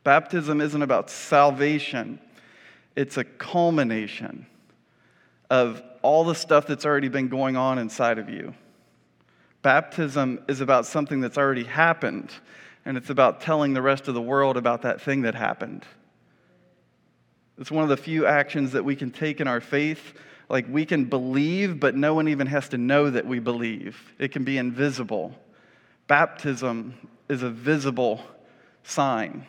Baptism 0.05 0.61
isn't 0.61 0.81
about 0.81 1.09
salvation, 1.09 2.17
it's 2.95 3.17
a 3.17 3.25
culmination 3.25 4.45
of 5.49 5.83
all 6.01 6.23
the 6.23 6.33
stuff 6.33 6.65
that's 6.65 6.85
already 6.85 7.09
been 7.09 7.27
going 7.27 7.57
on 7.57 7.77
inside 7.77 8.19
of 8.19 8.29
you. 8.29 8.55
Baptism 9.61 10.39
is 10.47 10.61
about 10.61 10.85
something 10.85 11.19
that's 11.19 11.37
already 11.37 11.65
happened, 11.65 12.31
and 12.85 12.95
it's 12.95 13.09
about 13.09 13.41
telling 13.41 13.73
the 13.73 13.81
rest 13.81 14.07
of 14.07 14.13
the 14.13 14.21
world 14.21 14.55
about 14.55 14.83
that 14.83 15.01
thing 15.01 15.23
that 15.23 15.35
happened. 15.35 15.83
It's 17.57 17.69
one 17.69 17.83
of 17.83 17.89
the 17.89 17.97
few 17.97 18.25
actions 18.25 18.71
that 18.71 18.85
we 18.85 18.95
can 18.95 19.11
take 19.11 19.41
in 19.41 19.47
our 19.47 19.59
faith 19.59 20.13
like 20.51 20.65
we 20.69 20.85
can 20.85 21.05
believe, 21.05 21.79
but 21.79 21.95
no 21.95 22.13
one 22.13 22.27
even 22.27 22.45
has 22.45 22.67
to 22.67 22.77
know 22.77 23.09
that 23.09 23.25
we 23.25 23.39
believe. 23.39 24.13
It 24.19 24.33
can 24.33 24.43
be 24.43 24.57
invisible. 24.57 25.33
Baptism 26.07 26.93
is 27.29 27.41
a 27.41 27.49
visible 27.49 28.21
sign 28.83 29.47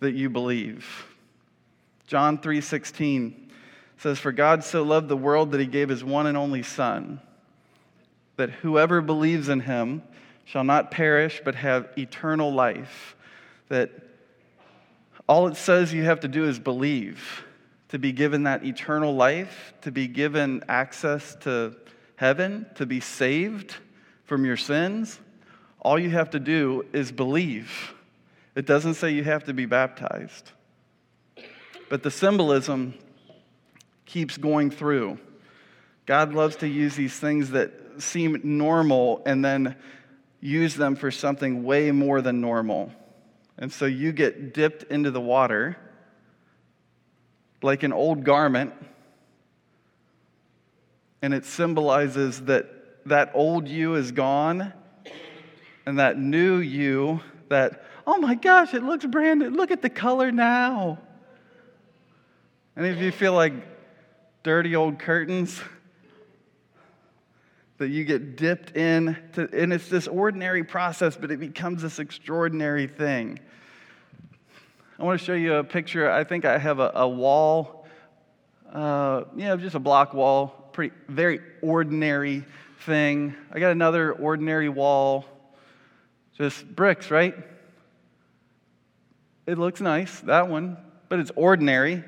that 0.00 0.12
you 0.12 0.30
believe. 0.30 1.06
John 2.06 2.38
3:16 2.38 3.50
says 3.98 4.18
for 4.18 4.32
God 4.32 4.64
so 4.64 4.82
loved 4.82 5.08
the 5.08 5.16
world 5.16 5.52
that 5.52 5.60
he 5.60 5.66
gave 5.66 5.90
his 5.90 6.02
one 6.02 6.26
and 6.26 6.38
only 6.38 6.62
son 6.62 7.20
that 8.36 8.48
whoever 8.48 9.02
believes 9.02 9.50
in 9.50 9.60
him 9.60 10.02
shall 10.46 10.64
not 10.64 10.90
perish 10.90 11.42
but 11.44 11.54
have 11.56 11.86
eternal 11.98 12.50
life 12.50 13.14
that 13.68 13.90
all 15.28 15.48
it 15.48 15.56
says 15.56 15.92
you 15.92 16.04
have 16.04 16.20
to 16.20 16.28
do 16.28 16.44
is 16.44 16.58
believe 16.58 17.44
to 17.88 17.98
be 17.98 18.12
given 18.12 18.44
that 18.44 18.64
eternal 18.64 19.14
life, 19.14 19.72
to 19.82 19.90
be 19.90 20.06
given 20.06 20.62
access 20.68 21.34
to 21.36 21.74
heaven, 22.16 22.66
to 22.74 22.84
be 22.84 23.00
saved 23.00 23.76
from 24.24 24.44
your 24.44 24.56
sins, 24.56 25.18
all 25.80 25.98
you 25.98 26.10
have 26.10 26.30
to 26.30 26.40
do 26.40 26.84
is 26.92 27.12
believe. 27.12 27.94
It 28.54 28.66
doesn't 28.66 28.94
say 28.94 29.12
you 29.12 29.24
have 29.24 29.44
to 29.44 29.54
be 29.54 29.66
baptized. 29.66 30.50
But 31.88 32.02
the 32.02 32.10
symbolism 32.10 32.94
keeps 34.04 34.36
going 34.36 34.70
through. 34.70 35.18
God 36.04 36.34
loves 36.34 36.56
to 36.56 36.68
use 36.68 36.96
these 36.96 37.18
things 37.18 37.50
that 37.50 37.72
seem 37.98 38.40
normal 38.42 39.22
and 39.24 39.44
then 39.44 39.76
use 40.40 40.74
them 40.74 40.96
for 40.96 41.10
something 41.10 41.64
way 41.64 41.90
more 41.90 42.20
than 42.20 42.40
normal. 42.40 42.92
And 43.56 43.72
so 43.72 43.86
you 43.86 44.12
get 44.12 44.54
dipped 44.54 44.84
into 44.84 45.10
the 45.10 45.20
water 45.20 45.76
like 47.62 47.82
an 47.82 47.92
old 47.92 48.24
garment, 48.24 48.72
and 51.22 51.34
it 51.34 51.44
symbolizes 51.44 52.42
that 52.42 52.66
that 53.06 53.30
old 53.34 53.68
you 53.68 53.94
is 53.94 54.12
gone, 54.12 54.72
and 55.86 55.98
that 55.98 56.18
new 56.18 56.56
you, 56.58 57.20
that, 57.48 57.84
oh 58.06 58.18
my 58.18 58.34
gosh, 58.34 58.74
it 58.74 58.82
looks 58.82 59.06
brand 59.06 59.40
new. 59.40 59.50
Look 59.50 59.70
at 59.70 59.82
the 59.82 59.90
color 59.90 60.30
now. 60.30 60.98
Any 62.76 62.90
of 62.90 63.00
you 63.00 63.10
feel 63.10 63.32
like 63.32 63.54
dirty 64.42 64.76
old 64.76 64.98
curtains? 64.98 65.60
that 67.78 67.88
you 67.88 68.04
get 68.04 68.36
dipped 68.36 68.76
in 68.76 69.16
to, 69.32 69.48
and 69.52 69.72
it's 69.72 69.88
this 69.88 70.06
ordinary 70.06 70.64
process 70.64 71.16
but 71.16 71.30
it 71.30 71.38
becomes 71.38 71.82
this 71.82 71.98
extraordinary 71.98 72.86
thing 72.86 73.38
I 75.00 75.04
want 75.04 75.20
to 75.20 75.24
show 75.24 75.34
you 75.34 75.54
a 75.54 75.64
picture. 75.64 76.10
I 76.10 76.24
think 76.24 76.44
I 76.44 76.58
have 76.58 76.80
a, 76.80 76.90
a 76.92 77.08
wall, 77.08 77.86
uh, 78.72 79.22
know, 79.32 79.56
just 79.56 79.76
a 79.76 79.78
block 79.78 80.12
wall, 80.12 80.48
pretty, 80.72 80.92
very 81.08 81.40
ordinary 81.62 82.44
thing. 82.80 83.36
I 83.52 83.60
got 83.60 83.70
another 83.70 84.12
ordinary 84.12 84.68
wall, 84.68 85.24
just 86.36 86.66
bricks, 86.74 87.12
right? 87.12 87.36
It 89.46 89.56
looks 89.56 89.80
nice, 89.80 90.18
that 90.20 90.48
one, 90.48 90.76
but 91.08 91.20
it's 91.20 91.30
ordinary. 91.36 92.02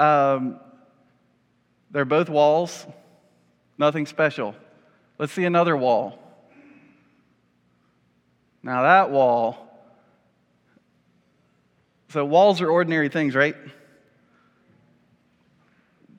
Um, 0.00 0.58
they're 1.90 2.06
both 2.06 2.30
walls, 2.30 2.86
nothing 3.76 4.06
special. 4.06 4.54
Let's 5.18 5.34
see 5.34 5.44
another 5.44 5.76
wall. 5.76 6.18
Now, 8.62 8.82
that 8.82 9.10
wall 9.10 9.67
so, 12.08 12.24
walls 12.24 12.62
are 12.62 12.70
ordinary 12.70 13.10
things, 13.10 13.34
right? 13.34 13.54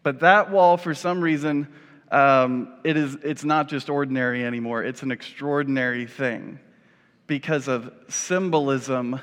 But 0.04 0.20
that 0.20 0.52
wall, 0.52 0.78
for 0.78 0.94
some 0.94 1.22
reason, 1.22 1.68
um, 2.12 2.76
it 2.84 2.96
is, 2.96 3.16
it's 3.24 3.44
not 3.44 3.68
just 3.68 3.90
ordinary 3.90 4.46
anymore. 4.46 4.84
It's 4.84 5.04
an 5.04 5.12
extraordinary 5.12 6.06
thing 6.06 6.60
because 7.26 7.68
of 7.68 7.92
symbolism 8.08 9.20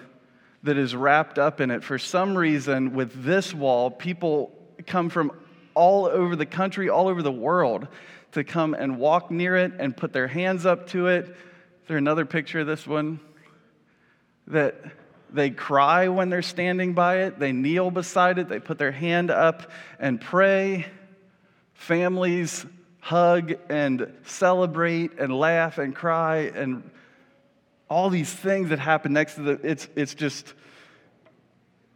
that 0.65 0.77
is 0.77 0.95
wrapped 0.95 1.39
up 1.39 1.61
in 1.61 1.71
it. 1.71 1.85
For 1.85 1.99
some 1.99 2.37
reason, 2.37 2.95
with 2.95 3.25
this 3.25 3.55
wall, 3.55 3.91
people 3.91 4.53
come 4.87 5.09
from 5.09 5.33
all 5.75 6.07
over 6.07 6.35
the 6.35 6.47
country, 6.47 6.89
all 6.89 7.07
over 7.07 7.23
the 7.23 7.33
world 7.33 7.87
to 8.33 8.43
come 8.43 8.75
and 8.75 8.99
walk 8.99 9.31
near 9.31 9.57
it 9.57 9.73
and 9.79 9.97
put 9.97 10.13
their 10.13 10.27
hands 10.27 10.67
up 10.67 10.89
to 10.89 11.07
it. 11.07 11.29
Is 11.29 11.89
there 11.89 11.97
another 11.97 12.27
picture 12.27 12.61
of 12.61 12.67
this 12.67 12.87
one? 12.87 13.21
That 14.49 14.75
they 15.31 15.51
cry 15.51 16.09
when 16.09 16.31
they're 16.31 16.43
standing 16.43 16.95
by 16.95 17.23
it. 17.23 17.39
They 17.39 17.53
kneel 17.53 17.91
beside 17.91 18.39
it. 18.39 18.49
They 18.49 18.61
put 18.61 18.79
their 18.79 18.93
hand 18.93 19.31
up 19.31 19.71
and 19.99 20.21
pray. 20.21 20.87
Families 21.75 22.65
hug 23.01 23.55
and 23.69 24.13
celebrate 24.25 25.19
and 25.19 25.33
laugh 25.33 25.79
and 25.79 25.95
cry 25.95 26.51
and 26.55 26.91
all 27.89 28.11
these 28.11 28.33
things 28.33 28.71
that 28.71 28.81
happen 28.81 29.13
next 29.13 29.37
to 29.37 29.43
the 29.43 29.61
it's 29.63 29.87
it's 29.95 30.15
just 30.15 30.55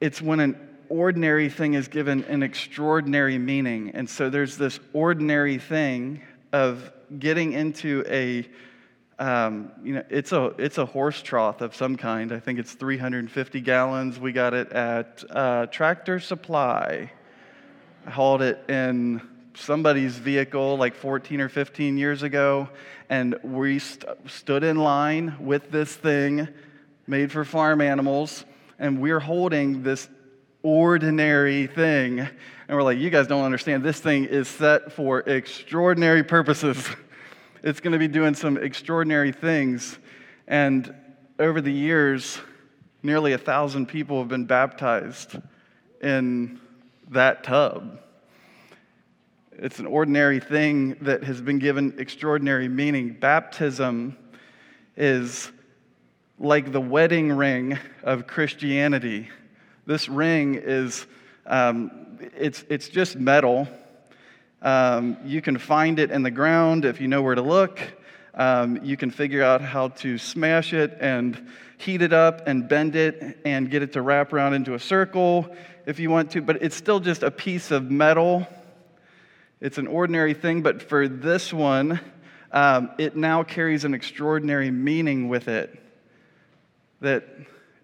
it's 0.01 0.23
when 0.23 0.39
an 0.39 0.57
ordinary 0.89 1.49
thing 1.49 1.75
is 1.75 1.89
given 1.89 2.25
an 2.25 2.43
extraordinary 2.43 3.39
meaning. 3.39 3.93
And 3.95 4.11
so 4.11 4.29
there's 4.29 4.57
this 4.57 4.79
ordinary 4.93 5.59
thing 5.59 6.21
of 6.53 6.93
getting 7.19 7.53
into 7.53 8.05
a 8.09 8.47
um, 9.21 9.71
you 9.85 9.95
know, 9.95 10.03
it's 10.09 10.33
a 10.33 10.55
it's 10.57 10.79
a 10.79 10.87
horse 10.87 11.21
trough 11.21 11.61
of 11.61 11.77
some 11.77 11.97
kind. 11.97 12.33
I 12.33 12.41
think 12.41 12.59
it's 12.59 12.73
350 12.73 13.61
gallons. 13.61 14.19
We 14.19 14.33
got 14.33 14.55
it 14.55 14.73
at 14.73 15.23
uh, 15.31 15.67
Tractor 15.67 16.21
Supply. 16.21 17.13
I 18.07 18.11
hauled 18.11 18.41
it 18.41 18.65
in 18.71 19.21
somebody's 19.53 20.17
vehicle 20.17 20.79
like 20.79 20.95
14 20.95 21.43
or 21.43 21.51
15 21.51 21.99
years 21.99 22.23
ago, 22.23 22.71
and 23.11 23.37
we 23.43 23.79
st- 23.79 24.31
stood 24.31 24.65
in 24.65 24.79
line 24.79 25.37
with 25.39 25.71
this 25.71 25.95
thing 25.95 26.49
made 27.07 27.31
for 27.31 27.45
farm 27.45 27.83
animals, 27.83 28.47
and 28.79 29.03
we're 29.03 29.21
holding 29.21 29.83
this 29.83 30.09
ordinary 30.63 31.67
thing, 31.67 32.21
and 32.21 32.31
we're 32.69 32.83
like, 32.83 32.99
you 32.99 33.11
guys 33.11 33.27
don't 33.27 33.45
understand. 33.45 33.83
This 33.83 34.01
thing 34.01 34.25
is 34.25 34.49
set 34.49 34.93
for 34.93 35.21
extraordinary 35.21 36.25
purposes. 36.25 36.89
it's 37.63 37.81
going 37.81 37.93
to 37.93 37.99
be 37.99 38.09
doing 38.09 38.35
some 38.35 38.57
extraordinary 38.57 39.33
things. 39.33 39.99
And 40.49 40.95
over 41.39 41.61
the 41.61 41.73
years, 41.73 42.39
nearly 43.03 43.33
a 43.33 43.39
thousand 43.39 43.87
people 43.87 44.19
have 44.19 44.29
been 44.29 44.47
baptized 44.47 45.39
in 46.03 46.61
that 47.11 47.45
tub. 47.45 48.01
It's 49.53 49.79
an 49.79 49.87
ordinary 49.87 50.41
thing 50.41 50.97
that 51.03 51.23
has 51.25 51.43
been 51.43 51.59
given 51.59 51.95
extraordinary 51.99 52.69
meaning. 52.69 53.17
Baptism 53.21 54.17
is 54.97 55.51
like 56.39 56.73
the 56.73 56.81
wedding 56.81 57.31
ring 57.31 57.79
of 58.03 58.27
Christianity. 58.27 59.29
This 59.85 60.09
ring 60.09 60.55
is, 60.55 61.07
um, 61.47 62.19
it's, 62.35 62.65
it's 62.71 62.89
just 62.89 63.17
metal 63.17 63.69
um, 64.63 65.17
you 65.25 65.41
can 65.41 65.59
find 65.59 65.99
it 65.99 66.11
in 66.11 66.23
the 66.23 66.31
ground 66.31 66.85
if 66.85 67.01
you 67.01 67.09
know 67.09 67.23
where 67.23 67.35
to 67.35 67.43
look. 67.43 67.81
Um, 68.35 68.85
you 68.85 68.97
can 68.97 69.11
figure 69.11 69.43
out 69.43 69.61
how 69.61 69.89
to 69.89 70.19
smash 70.19 70.73
it 70.73 70.97
and 71.01 71.51
heat 71.79 72.03
it 72.03 72.13
up 72.13 72.47
and 72.47 72.69
bend 72.69 72.95
it 72.95 73.39
and 73.45 73.71
get 73.71 73.83
it 73.83 73.93
to 73.95 74.03
wrap 74.03 74.33
around 74.33 74.55
into 74.55 74.75
a 74.75 74.79
circle 74.79 75.55
if 75.87 75.99
you 75.99 76.11
want 76.11 76.31
to, 76.33 76.43
but 76.43 76.63
it's 76.63 76.77
still 76.77 77.01
just 77.01 77.23
a 77.23 77.31
piece 77.31 77.71
of 77.71 77.91
metal. 77.91 78.47
It's 79.61 79.79
an 79.79 79.87
ordinary 79.87 80.35
thing, 80.35 80.63
but 80.63 80.83
for 80.83 81.09
this 81.09 81.53
one, 81.53 82.01
um, 82.53 82.91
it 82.99 83.17
now 83.17 83.43
carries 83.43 83.85
an 83.85 83.95
extraordinary 83.95 84.71
meaning 84.71 85.29
with 85.29 85.49
it. 85.49 85.81
That 87.01 87.25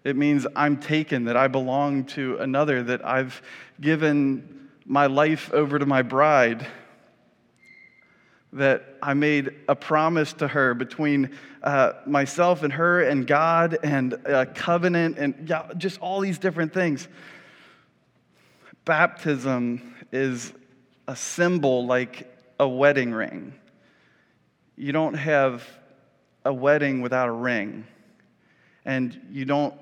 it 0.03 0.15
means 0.15 0.45
I'm 0.55 0.77
taken, 0.77 1.25
that 1.25 1.35
I 1.35 1.47
belong 1.47 2.05
to 2.05 2.37
another, 2.37 2.83
that 2.83 3.05
I've 3.05 3.41
given 3.81 4.56
my 4.87 5.07
life 5.07 5.53
over 5.53 5.77
to 5.77 5.85
my 5.85 6.01
bride, 6.01 6.65
that 8.53 8.95
I 9.03 9.13
made 9.13 9.51
a 9.67 9.75
promise 9.75 10.31
to 10.33 10.47
her 10.47 10.73
between 10.73 11.37
uh, 11.61 11.93
myself 12.05 12.63
and 12.63 12.71
her 12.71 13.03
and 13.03 13.27
God 13.27 13.77
and 13.83 14.13
a 14.13 14.45
covenant 14.45 15.17
and 15.17 15.49
yeah, 15.49 15.67
just 15.77 15.99
all 15.99 16.21
these 16.21 16.39
different 16.39 16.73
things. 16.73 17.07
Baptism 18.85 19.93
is 20.13 20.53
a 21.07 21.15
symbol 21.15 21.85
like 21.85 22.33
a 22.57 22.67
wedding 22.67 23.11
ring. 23.11 23.53
You 24.77 24.93
don't 24.93 25.15
have 25.15 25.67
a 26.45 26.53
wedding 26.53 27.01
without 27.01 27.27
a 27.27 27.33
ring, 27.33 27.85
and 28.85 29.19
you 29.31 29.43
don't 29.43 29.73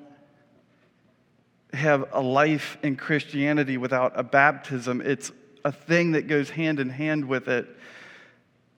have 1.76 2.06
a 2.12 2.22
life 2.22 2.78
in 2.84 2.96
Christianity 2.96 3.78
without 3.78 4.14
a 4.16 4.24
baptism. 4.24 5.02
It's 5.02 5.32
a 5.64 5.72
thing 5.72 6.14
that 6.14 6.28
goes 6.28 6.50
hand 6.50 6.80
in 6.80 6.90
hand 6.90 7.26
with 7.26 7.48
it. 7.48 7.68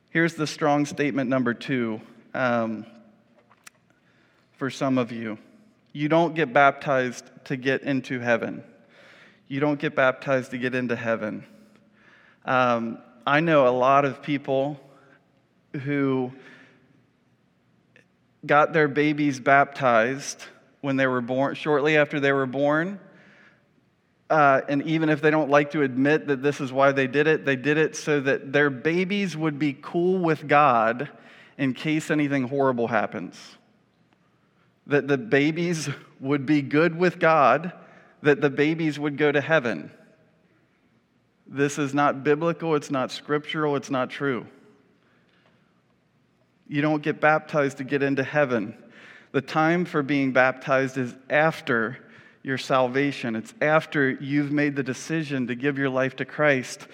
Here's 0.09 0.35
the 0.35 0.47
strong 0.47 0.85
statement 0.85 1.29
number 1.29 1.53
two 1.53 2.01
um, 2.33 2.85
for 4.57 4.69
some 4.69 4.97
of 4.97 5.11
you 5.11 5.37
you 5.93 6.09
don't 6.09 6.35
get 6.35 6.53
baptized 6.53 7.25
to 7.45 7.57
get 7.57 7.81
into 7.81 8.19
heaven, 8.19 8.63
you 9.47 9.59
don't 9.59 9.79
get 9.79 9.95
baptized 9.95 10.51
to 10.51 10.57
get 10.57 10.75
into 10.75 10.95
heaven. 10.95 11.45
Um, 12.45 12.99
I 13.25 13.41
know 13.41 13.67
a 13.67 13.75
lot 13.75 14.05
of 14.05 14.21
people 14.21 14.79
who 15.83 16.31
got 18.45 18.71
their 18.71 18.87
babies 18.87 19.39
baptized 19.39 20.45
when 20.87 20.95
they 20.95 21.05
were 21.05 21.19
born, 21.19 21.53
shortly 21.53 21.97
after 21.97 22.17
they 22.17 22.31
were 22.31 22.45
born. 22.45 22.97
Uh, 24.29 24.61
and 24.69 24.81
even 24.83 25.09
if 25.09 25.21
they 25.21 25.29
don't 25.29 25.49
like 25.49 25.71
to 25.71 25.81
admit 25.81 26.27
that 26.27 26.41
this 26.41 26.61
is 26.61 26.71
why 26.71 26.93
they 26.93 27.07
did 27.07 27.27
it, 27.27 27.43
they 27.43 27.57
did 27.57 27.77
it 27.77 27.93
so 27.93 28.21
that 28.21 28.53
their 28.53 28.69
babies 28.69 29.35
would 29.35 29.59
be 29.59 29.77
cool 29.81 30.17
with 30.17 30.47
God 30.47 31.09
in 31.57 31.73
case 31.73 32.09
anything 32.09 32.47
horrible 32.47 32.87
happens. 32.87 33.57
That 34.87 35.09
the 35.09 35.17
babies 35.17 35.89
would 36.21 36.45
be 36.45 36.61
good 36.61 36.95
with 36.95 37.19
God, 37.19 37.73
that 38.21 38.39
the 38.39 38.49
babies 38.49 38.97
would 38.97 39.17
go 39.17 39.29
to 39.29 39.41
heaven. 39.41 39.91
This 41.45 41.77
is 41.77 41.93
not 41.93 42.23
biblical, 42.23 42.75
it's 42.75 42.91
not 42.91 43.11
scriptural, 43.11 43.75
it's 43.75 43.89
not 43.89 44.09
true. 44.09 44.47
You 46.69 46.81
don't 46.81 47.03
get 47.03 47.19
baptized 47.19 47.79
to 47.79 47.83
get 47.83 48.03
into 48.03 48.23
heaven. 48.23 48.77
The 49.31 49.41
time 49.41 49.85
for 49.85 50.01
being 50.01 50.31
baptized 50.31 50.97
is 50.97 51.13
after 51.29 51.97
your 52.43 52.57
salvation, 52.57 53.35
it's 53.35 53.53
after 53.61 54.09
you've 54.09 54.51
made 54.51 54.75
the 54.75 54.83
decision 54.83 55.47
to 55.47 55.55
give 55.55 55.77
your 55.77 55.89
life 55.89 56.15
to 56.17 56.25
Christ. 56.25 56.87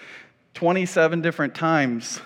27 0.54 1.20
different 1.20 1.54
times 1.54 2.20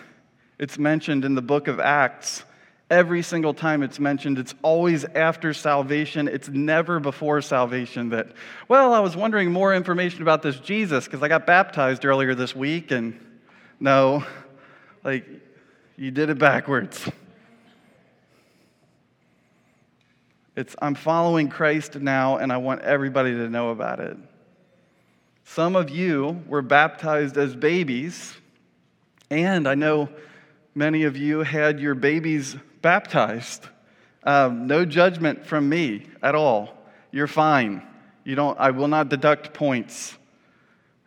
it's 0.59 0.79
mentioned 0.79 1.25
in 1.25 1.35
the 1.35 1.43
book 1.43 1.69
of 1.69 1.79
Acts. 1.79 2.43
Every 2.91 3.23
single 3.23 3.55
time 3.55 3.83
it's 3.83 4.01
mentioned, 4.01 4.39
it's 4.39 4.55
always 4.63 5.05
after 5.05 5.53
salvation. 5.53 6.27
It's 6.27 6.49
never 6.49 6.99
before 6.99 7.43
salvation 7.43 8.09
that, 8.09 8.29
well, 8.67 8.93
I 8.93 9.01
was 9.01 9.15
wondering 9.15 9.53
more 9.53 9.75
information 9.75 10.23
about 10.23 10.43
this 10.43 10.59
Jesus 10.59 11.05
because 11.05 11.23
I 11.23 11.29
got 11.29 11.47
baptized 11.47 12.05
earlier 12.05 12.35
this 12.35 12.57
week. 12.57 12.91
And 12.91 13.21
no, 13.79 14.25
like, 15.05 15.27
you 15.97 16.11
did 16.11 16.31
it 16.31 16.39
backwards. 16.39 17.09
It's, 20.59 20.75
I'm 20.83 20.97
following 20.97 21.51
Christ 21.51 21.95
now, 21.95 22.39
and 22.39 22.53
I 22.53 22.57
want 22.57 22.83
everybody 22.83 23.31
to 23.31 23.49
know 23.49 23.71
about 23.71 24.01
it. 24.01 24.17
Some 25.45 25.77
of 25.77 25.89
you 25.89 26.43
were 26.49 26.63
baptized 26.63 27.37
as 27.37 27.55
babies, 27.55 28.35
and 29.31 29.69
I 29.69 29.77
know 29.77 30.09
many 30.75 31.05
of 31.05 31.17
you 31.17 31.45
had 31.45 31.79
your 31.79 31.95
babies 31.95 32.57
baptized. 32.83 33.69
Um, 34.25 34.67
no 34.67 34.85
judgment 34.85 35.47
from 35.47 35.69
me 35.69 36.09
at 36.25 36.35
all. 36.35 36.77
You're 37.13 37.29
fine. 37.29 37.81
You 38.25 38.35
don't, 38.35 38.59
I 38.59 38.73
will 38.73 38.89
not 38.89 39.11
deduct 39.11 39.55
points. 39.55 40.19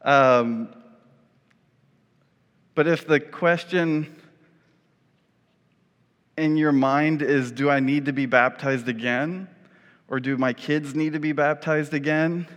Um, 0.01 0.73
but 2.73 2.87
if 2.87 3.05
the 3.05 3.19
question 3.19 4.15
in 6.41 6.57
your 6.57 6.71
mind 6.71 7.21
is 7.21 7.51
do 7.51 7.69
I 7.69 7.79
need 7.79 8.05
to 8.05 8.13
be 8.13 8.25
baptized 8.25 8.89
again? 8.89 9.47
Or 10.07 10.19
do 10.19 10.37
my 10.37 10.53
kids 10.53 10.95
need 10.95 11.13
to 11.13 11.19
be 11.19 11.33
baptized 11.33 11.93
again? 11.93 12.47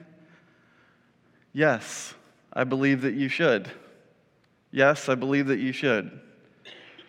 Yes, 1.53 2.15
I 2.51 2.65
believe 2.65 3.03
that 3.03 3.13
you 3.13 3.29
should. 3.29 3.71
Yes, 4.71 5.11
I 5.11 5.15
believe 5.15 5.49
that 5.49 5.59
you 5.59 5.73
should. 5.73 6.19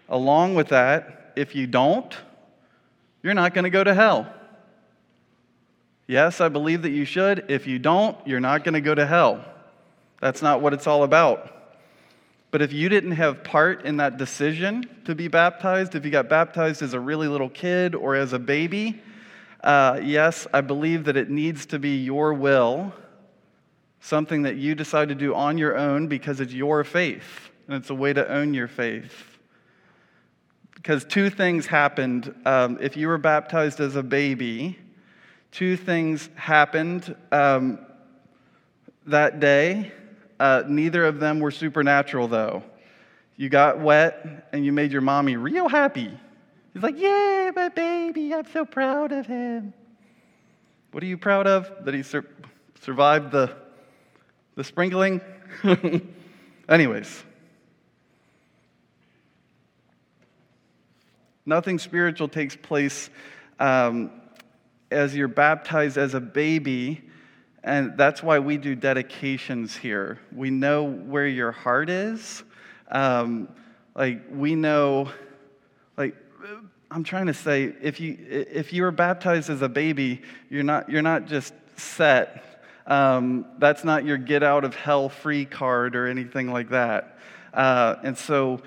Along 0.10 0.54
with 0.54 0.68
that, 0.68 1.32
if 1.38 1.56
you 1.56 1.66
don't, 1.66 2.14
you're 3.24 3.34
not 3.34 3.54
going 3.54 3.64
to 3.64 3.70
go 3.70 3.84
to 3.84 3.94
hell. 3.94 4.32
Yes, 6.08 6.42
I 6.42 6.50
believe 6.50 6.82
that 6.82 6.92
you 6.92 7.06
should. 7.06 7.46
If 7.48 7.66
you 7.66 7.80
don't, 7.80 8.18
you're 8.28 8.42
not 8.42 8.66
going 8.66 8.74
to 8.74 8.82
go 8.82 8.94
to 8.94 9.06
hell. 9.06 9.44
That's 10.20 10.42
not 10.42 10.62
what 10.62 10.74
it's 10.74 10.88
all 10.88 11.04
about. 11.04 11.55
But 12.52 12.62
if 12.62 12.72
you 12.72 12.90
didn't 12.90 13.12
have 13.12 13.44
part 13.44 13.86
in 13.86 13.98
that 13.98 14.18
decision 14.18 14.90
to 15.06 15.16
be 15.16 15.28
baptized, 15.28 15.96
if 15.96 16.06
you 16.06 16.12
got 16.12 16.30
baptized 16.30 16.82
as 16.82 16.94
a 16.94 17.00
really 17.00 17.28
little 17.28 17.50
kid 17.50 17.96
or 17.96 18.16
as 18.16 18.34
a 18.34 18.40
baby, 18.40 19.02
uh, 19.66 20.00
yes, 20.04 20.46
I 20.54 20.62
believe 20.62 21.06
that 21.06 21.18
it 21.18 21.30
needs 21.30 21.66
to 21.68 21.80
be 21.80 21.98
your 21.98 22.34
will, 22.34 22.94
something 24.00 24.44
that 24.44 24.58
you 24.58 24.76
decide 24.76 25.10
to 25.10 25.16
do 25.16 25.34
on 25.34 25.58
your 25.58 25.76
own 25.76 26.08
because 26.08 26.40
it's 26.40 26.54
your 26.54 26.84
faith, 26.84 27.50
and 27.68 27.76
it's 27.76 27.90
a 27.90 27.96
way 27.96 28.14
to 28.14 28.32
own 28.32 28.54
your 28.54 28.68
faith. 28.68 29.36
Because 30.76 31.04
two 31.04 31.32
things 31.32 31.66
happened. 31.66 32.34
Um, 32.46 32.78
if 32.80 32.96
you 32.96 33.08
were 33.08 33.18
baptized 33.18 33.80
as 33.80 33.96
a 33.96 34.04
baby, 34.04 34.78
two 35.52 35.76
things 35.76 36.30
happened 36.36 37.16
um, 37.32 37.80
that 39.08 39.40
day. 39.40 39.92
Uh, 40.39 40.63
neither 40.67 41.06
of 41.06 41.19
them 41.19 41.39
were 41.39 41.52
supernatural, 41.52 42.28
though. 42.28 42.63
You 43.38 43.50
got 43.50 43.80
wet 43.80 44.50
and 44.54 44.65
you 44.65 44.71
made 44.71 44.91
your 44.91 45.02
mommy 45.02 45.36
real 45.36 45.67
happy. 45.67 46.17
He's 46.74 46.84
like, 46.84 46.98
Yeah, 46.98 47.52
my 47.56 47.69
baby, 47.69 48.34
I'm 48.34 48.45
so 48.52 48.65
proud 48.65 49.12
of 49.12 49.26
him. 49.26 49.74
What 50.91 51.04
are 51.04 51.08
you 51.08 51.17
proud 51.17 51.48
of? 51.48 51.69
That 51.86 51.93
he's 51.93 52.13
survived 52.82 53.32
the, 53.32 53.56
the 54.56 54.63
sprinkling. 54.63 55.19
Anyways, 56.69 57.24
nothing 61.45 61.80
spiritual 61.80 62.28
takes 62.28 62.56
place 62.56 63.10
um, 63.60 64.10
as 64.89 65.15
you're 65.15 65.28
baptized 65.28 65.98
as 65.98 66.13
a 66.13 66.21
baby. 66.21 67.04
And 67.65 67.97
that's 67.97 68.21
why 68.21 68.38
we 68.38 68.58
do 68.58 68.75
dedications 68.75 69.75
here. 69.75 70.19
We 70.32 70.51
know 70.51 70.84
where 70.84 71.25
your 71.25 71.51
heart 71.51 71.89
is. 71.89 72.43
Um, 72.91 73.49
like, 73.95 74.21
we 74.32 74.54
know, 74.54 75.10
like, 75.97 76.15
I'm 76.91 77.04
trying 77.04 77.25
to 77.25 77.34
say, 77.34 77.73
if 77.82 77.99
you, 77.99 78.19
if 78.30 78.71
you 78.71 78.84
were 78.84 78.91
baptized 78.91 79.49
as 79.49 79.63
a 79.63 79.67
baby, 79.67 80.21
you're 80.51 80.62
not, 80.62 80.91
you're 80.91 81.01
not 81.01 81.25
just 81.25 81.56
set. 81.75 82.62
Um, 82.86 83.47
that's 83.58 83.84
not 83.84 84.06
your 84.06 84.17
get 84.17 84.43
out 84.43 84.63
of 84.63 84.75
hell 84.75 85.10
free 85.10 85.45
card 85.45 85.95
or 85.95 86.06
anything 86.06 86.51
like 86.51 86.69
that. 86.69 87.17
Uh, 87.51 87.95
and 88.04 88.15
so 88.15 88.62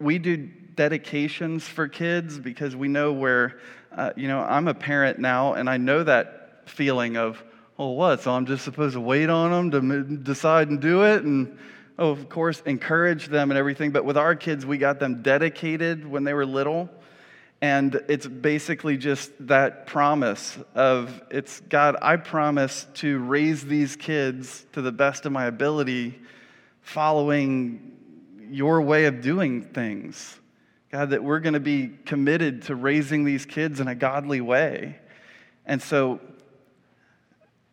we 0.00 0.18
do 0.18 0.36
dedications 0.74 1.62
for 1.68 1.86
kids 1.86 2.40
because 2.40 2.74
we 2.74 2.88
know 2.88 3.12
where, 3.12 3.60
uh, 3.96 4.10
you 4.16 4.26
know, 4.26 4.40
I'm 4.40 4.66
a 4.66 4.74
parent 4.74 5.20
now 5.20 5.54
and 5.54 5.70
I 5.70 5.76
know 5.76 6.02
that 6.02 6.38
feeling 6.70 7.16
of, 7.16 7.42
oh, 7.78 7.90
what? 7.90 8.20
So 8.22 8.32
I'm 8.32 8.46
just 8.46 8.64
supposed 8.64 8.94
to 8.94 9.00
wait 9.00 9.28
on 9.28 9.70
them 9.70 9.70
to 9.70 10.16
decide 10.16 10.68
and 10.68 10.80
do 10.80 11.04
it? 11.04 11.22
And, 11.22 11.58
oh, 11.98 12.10
of 12.10 12.28
course, 12.28 12.60
encourage 12.66 13.26
them 13.26 13.50
and 13.50 13.58
everything. 13.58 13.90
But 13.90 14.04
with 14.04 14.16
our 14.16 14.34
kids, 14.34 14.64
we 14.64 14.78
got 14.78 14.98
them 14.98 15.22
dedicated 15.22 16.06
when 16.06 16.24
they 16.24 16.34
were 16.34 16.46
little. 16.46 16.88
And 17.62 18.02
it's 18.08 18.26
basically 18.26 18.96
just 18.96 19.30
that 19.46 19.86
promise 19.86 20.58
of 20.74 21.22
it's 21.30 21.60
God, 21.60 21.96
I 22.00 22.16
promise 22.16 22.86
to 22.94 23.18
raise 23.18 23.64
these 23.64 23.96
kids 23.96 24.64
to 24.72 24.80
the 24.80 24.92
best 24.92 25.26
of 25.26 25.32
my 25.32 25.44
ability, 25.44 26.18
following 26.80 27.92
your 28.50 28.80
way 28.80 29.04
of 29.04 29.20
doing 29.20 29.62
things. 29.62 30.38
God, 30.90 31.10
that 31.10 31.22
we're 31.22 31.40
going 31.40 31.54
to 31.54 31.60
be 31.60 31.90
committed 32.04 32.62
to 32.62 32.74
raising 32.74 33.24
these 33.24 33.46
kids 33.46 33.78
in 33.78 33.86
a 33.86 33.94
godly 33.94 34.40
way. 34.40 34.98
And 35.64 35.80
so, 35.80 36.18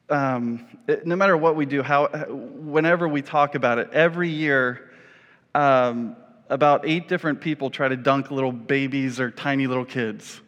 um, 0.09 0.65
no 1.03 1.15
matter 1.15 1.35
what 1.35 1.55
we 1.55 1.65
do, 1.65 1.83
how, 1.83 2.07
whenever 2.07 3.07
we 3.07 3.21
talk 3.21 3.55
about 3.55 3.77
it, 3.77 3.89
every 3.91 4.29
year, 4.29 4.91
um, 5.53 6.15
about 6.49 6.87
eight 6.87 7.07
different 7.07 7.41
people 7.41 7.69
try 7.69 7.87
to 7.87 7.97
dunk 7.97 8.31
little 8.31 8.51
babies 8.51 9.19
or 9.19 9.29
tiny 9.31 9.67
little 9.67 9.85
kids. 9.85 10.41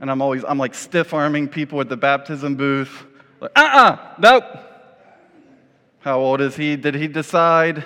And 0.00 0.10
I'm 0.10 0.20
always, 0.22 0.44
I'm 0.44 0.58
like 0.58 0.74
stiff 0.74 1.14
arming 1.14 1.48
people 1.48 1.80
at 1.80 1.88
the 1.88 1.96
baptism 1.96 2.56
booth. 2.56 3.06
Like, 3.40 3.52
uh 3.54 3.60
uh-uh, 3.60 3.84
uh, 3.84 4.14
nope. 4.18 4.44
How 6.00 6.20
old 6.20 6.40
is 6.40 6.56
he? 6.56 6.76
Did 6.76 6.94
he 6.94 7.06
decide? 7.06 7.84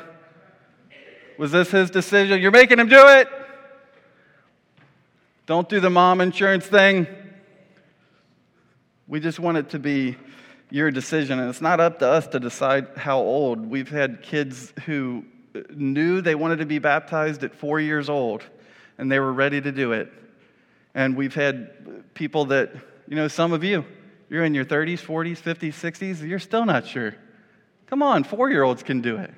Was 1.39 1.53
this 1.53 1.71
his 1.71 1.91
decision? 1.91 2.41
You're 2.41 2.51
making 2.51 2.79
him 2.79 2.89
do 2.89 3.09
it. 3.09 3.29
Don't 5.47 5.69
do 5.69 5.81
the 5.81 5.91
mom 5.91 6.21
insurance 6.21 6.67
thing. 6.67 7.07
We 9.09 9.21
just 9.21 9.39
want 9.41 9.59
it 9.59 9.71
to 9.71 9.79
be 9.79 10.17
your 10.73 10.91
decision, 10.91 11.39
and 11.39 11.51
it's 11.51 11.61
not 11.61 11.81
up 11.81 11.99
to 11.99 12.09
us 12.09 12.27
to 12.29 12.41
decide 12.41 12.89
how 12.97 13.19
old. 13.19 13.67
We've 13.67 13.91
had 13.91 14.23
kids 14.23 14.73
who 14.87 15.27
knew 15.69 16.23
they 16.23 16.35
wanted 16.35 16.61
to 16.61 16.67
be 16.67 16.79
baptized 16.79 17.45
at 17.45 17.55
four 17.55 17.79
years 17.79 18.09
old, 18.09 18.43
and 18.97 19.13
they 19.13 19.21
were 19.21 19.35
ready 19.35 19.61
to 19.61 19.71
do 19.71 19.93
it. 19.93 20.11
And 20.95 21.15
we've 21.15 21.35
had 21.35 22.15
people 22.15 22.47
that, 22.47 22.73
you 23.07 23.17
know, 23.17 23.29
some 23.29 23.53
of 23.53 23.63
you, 23.63 23.85
you're 24.31 24.45
in 24.45 24.55
your 24.55 24.65
30s, 24.65 25.01
40s, 25.01 25.43
50s, 25.43 25.75
60s, 25.75 26.27
you're 26.27 26.39
still 26.39 26.65
not 26.65 26.87
sure. 26.87 27.17
Come 27.87 28.03
on, 28.03 28.25
four 28.25 28.49
year 28.49 28.63
olds 28.63 28.83
can 28.83 29.03
do 29.03 29.19
it. 29.19 29.31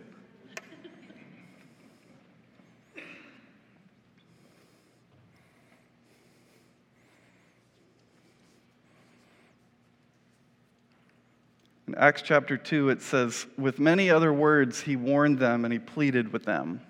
In 11.86 11.94
Acts 11.96 12.22
chapter 12.22 12.56
2, 12.56 12.88
it 12.88 13.02
says, 13.02 13.46
With 13.58 13.78
many 13.78 14.08
other 14.10 14.32
words, 14.32 14.80
he 14.80 14.96
warned 14.96 15.38
them 15.38 15.64
and 15.64 15.72
he 15.72 15.78
pleaded 15.78 16.32
with 16.32 16.44
them 16.44 16.80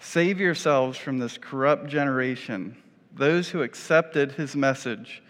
Save 0.00 0.38
yourselves 0.38 0.98
from 0.98 1.18
this 1.18 1.38
corrupt 1.38 1.86
generation. 1.86 2.76
Those 3.14 3.48
who 3.48 3.62
accepted 3.62 4.32
his 4.32 4.54
message 4.54 5.22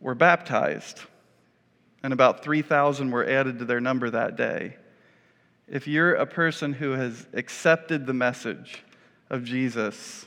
were 0.00 0.14
baptized, 0.14 1.00
and 2.02 2.12
about 2.12 2.42
3,000 2.42 3.10
were 3.10 3.24
added 3.24 3.60
to 3.60 3.64
their 3.64 3.80
number 3.80 4.10
that 4.10 4.36
day. 4.36 4.76
If 5.68 5.86
you're 5.86 6.14
a 6.14 6.26
person 6.26 6.72
who 6.72 6.92
has 6.92 7.26
accepted 7.32 8.04
the 8.04 8.12
message 8.12 8.82
of 9.30 9.44
Jesus, 9.44 10.26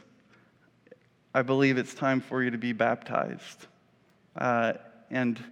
I 1.33 1.41
believe 1.41 1.77
it's 1.77 1.93
time 1.93 2.21
for 2.21 2.41
you 2.41 2.51
to 2.51 2.57
be 2.57 2.73
baptized. 2.73 3.67
Uh, 4.35 4.73
and 5.11 5.43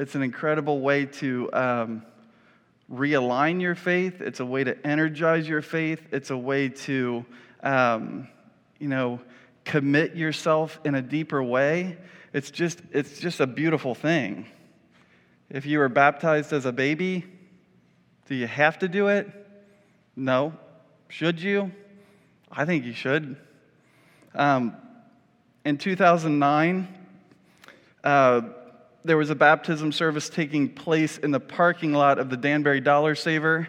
it's 0.00 0.14
an 0.14 0.22
incredible 0.22 0.80
way 0.80 1.04
to 1.04 1.52
um, 1.52 2.02
realign 2.90 3.60
your 3.60 3.74
faith. 3.74 4.22
It's 4.22 4.40
a 4.40 4.46
way 4.46 4.64
to 4.64 4.86
energize 4.86 5.46
your 5.46 5.60
faith. 5.60 6.00
It's 6.10 6.30
a 6.30 6.36
way 6.38 6.70
to, 6.70 7.26
um, 7.62 8.26
you 8.78 8.88
know, 8.88 9.20
commit 9.66 10.16
yourself 10.16 10.80
in 10.86 10.94
a 10.94 11.02
deeper 11.02 11.42
way. 11.42 11.98
It's 12.32 12.50
just, 12.50 12.80
it's 12.92 13.20
just 13.20 13.40
a 13.40 13.46
beautiful 13.46 13.94
thing. 13.94 14.46
If 15.50 15.66
you 15.66 15.78
were 15.78 15.90
baptized 15.90 16.54
as 16.54 16.64
a 16.64 16.72
baby, 16.72 17.26
do 18.26 18.34
you 18.34 18.46
have 18.46 18.78
to 18.78 18.88
do 18.88 19.08
it? 19.08 19.28
No. 20.16 20.54
Should 21.08 21.42
you? 21.42 21.72
I 22.50 22.64
think 22.64 22.86
you 22.86 22.94
should. 22.94 23.36
Um, 24.34 24.74
in 25.66 25.76
2009, 25.76 26.88
uh, 28.02 28.40
there 29.04 29.16
was 29.16 29.30
a 29.30 29.34
baptism 29.34 29.92
service 29.92 30.28
taking 30.28 30.68
place 30.68 31.16
in 31.18 31.30
the 31.30 31.40
parking 31.40 31.92
lot 31.92 32.18
of 32.18 32.28
the 32.28 32.36
Danbury 32.36 32.80
Dollar 32.80 33.14
Saver. 33.14 33.68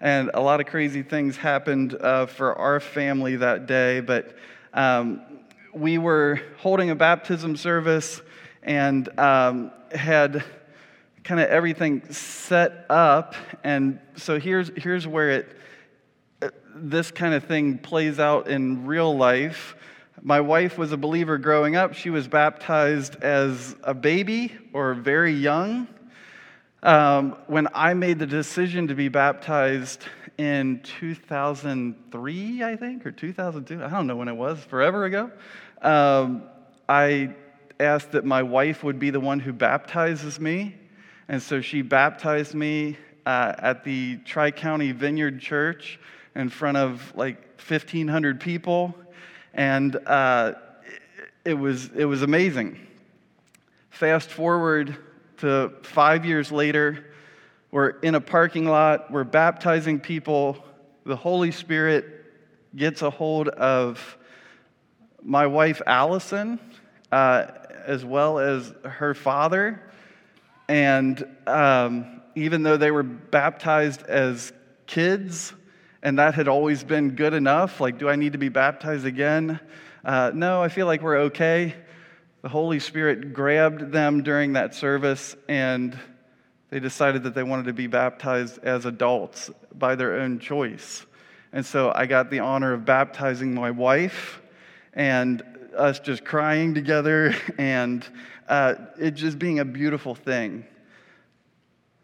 And 0.00 0.30
a 0.34 0.40
lot 0.40 0.60
of 0.60 0.66
crazy 0.66 1.02
things 1.02 1.36
happened 1.36 1.94
uh, 1.94 2.26
for 2.26 2.56
our 2.58 2.80
family 2.80 3.36
that 3.36 3.66
day. 3.66 4.00
But 4.00 4.34
um, 4.72 5.22
we 5.74 5.98
were 5.98 6.40
holding 6.58 6.90
a 6.90 6.94
baptism 6.94 7.56
service 7.56 8.20
and 8.62 9.08
um, 9.18 9.72
had 9.94 10.42
kind 11.22 11.40
of 11.40 11.48
everything 11.48 12.10
set 12.10 12.86
up. 12.88 13.34
And 13.62 14.00
so 14.16 14.40
here's, 14.40 14.70
here's 14.76 15.06
where 15.06 15.30
it, 15.30 15.56
uh, 16.40 16.48
this 16.74 17.10
kind 17.10 17.34
of 17.34 17.44
thing 17.44 17.78
plays 17.78 18.18
out 18.18 18.48
in 18.48 18.86
real 18.86 19.16
life. 19.16 19.76
My 20.24 20.40
wife 20.40 20.78
was 20.78 20.92
a 20.92 20.96
believer 20.96 21.36
growing 21.36 21.74
up. 21.74 21.94
She 21.94 22.08
was 22.08 22.28
baptized 22.28 23.16
as 23.24 23.74
a 23.82 23.92
baby 23.92 24.56
or 24.72 24.94
very 24.94 25.32
young. 25.32 25.88
Um, 26.84 27.36
when 27.48 27.66
I 27.74 27.94
made 27.94 28.20
the 28.20 28.26
decision 28.26 28.86
to 28.86 28.94
be 28.94 29.08
baptized 29.08 30.04
in 30.38 30.80
2003, 31.00 32.62
I 32.62 32.76
think, 32.76 33.04
or 33.04 33.10
2002, 33.10 33.82
I 33.82 33.88
don't 33.88 34.06
know 34.06 34.14
when 34.14 34.28
it 34.28 34.36
was, 34.36 34.60
forever 34.60 35.06
ago, 35.06 35.28
um, 35.80 36.44
I 36.88 37.34
asked 37.80 38.12
that 38.12 38.24
my 38.24 38.44
wife 38.44 38.84
would 38.84 39.00
be 39.00 39.10
the 39.10 39.18
one 39.18 39.40
who 39.40 39.52
baptizes 39.52 40.38
me. 40.38 40.76
And 41.26 41.42
so 41.42 41.60
she 41.60 41.82
baptized 41.82 42.54
me 42.54 42.96
uh, 43.26 43.54
at 43.58 43.82
the 43.82 44.18
Tri 44.18 44.52
County 44.52 44.92
Vineyard 44.92 45.40
Church 45.40 45.98
in 46.36 46.48
front 46.48 46.76
of 46.76 47.12
like 47.16 47.60
1,500 47.60 48.40
people 48.40 48.94
and 49.54 49.96
uh, 50.06 50.54
it, 51.44 51.54
was, 51.54 51.90
it 51.94 52.04
was 52.04 52.22
amazing. 52.22 52.78
Fast 53.90 54.30
forward 54.30 54.96
to 55.38 55.72
five 55.82 56.24
years 56.24 56.50
later, 56.52 57.06
we're 57.70 57.90
in 58.00 58.14
a 58.14 58.20
parking 58.20 58.66
lot, 58.66 59.10
we're 59.10 59.24
baptizing 59.24 59.98
people, 59.98 60.64
the 61.04 61.16
Holy 61.16 61.50
Spirit 61.50 62.06
gets 62.76 63.02
a 63.02 63.10
hold 63.10 63.48
of 63.48 64.16
my 65.22 65.46
wife, 65.46 65.80
Allison, 65.86 66.58
uh, 67.10 67.46
as 67.84 68.04
well 68.04 68.38
as 68.38 68.72
her 68.84 69.14
father. 69.14 69.82
And 70.68 71.24
um, 71.46 72.22
even 72.34 72.62
though 72.62 72.76
they 72.76 72.90
were 72.90 73.02
baptized 73.02 74.02
as 74.02 74.52
kids, 74.86 75.52
and 76.02 76.18
that 76.18 76.34
had 76.34 76.48
always 76.48 76.84
been 76.84 77.10
good 77.10 77.34
enough. 77.34 77.80
Like, 77.80 77.98
do 77.98 78.08
I 78.08 78.16
need 78.16 78.32
to 78.32 78.38
be 78.38 78.48
baptized 78.48 79.06
again? 79.06 79.60
Uh, 80.04 80.32
no, 80.34 80.62
I 80.62 80.68
feel 80.68 80.86
like 80.86 81.02
we're 81.02 81.18
okay. 81.18 81.74
The 82.42 82.48
Holy 82.48 82.80
Spirit 82.80 83.32
grabbed 83.32 83.92
them 83.92 84.22
during 84.22 84.54
that 84.54 84.74
service 84.74 85.36
and 85.48 85.98
they 86.70 86.80
decided 86.80 87.22
that 87.24 87.34
they 87.34 87.42
wanted 87.42 87.66
to 87.66 87.72
be 87.72 87.86
baptized 87.86 88.58
as 88.64 88.86
adults 88.86 89.50
by 89.74 89.94
their 89.94 90.20
own 90.20 90.38
choice. 90.40 91.06
And 91.52 91.64
so 91.64 91.92
I 91.94 92.06
got 92.06 92.30
the 92.30 92.40
honor 92.40 92.72
of 92.72 92.84
baptizing 92.84 93.54
my 93.54 93.70
wife. 93.70 94.40
And 94.94 95.42
us 95.74 96.00
just 96.00 96.24
crying 96.24 96.74
together 96.74 97.34
and 97.58 98.06
uh, 98.48 98.74
it 98.98 99.12
just 99.12 99.38
being 99.38 99.58
a 99.58 99.64
beautiful 99.64 100.14
thing. 100.14 100.64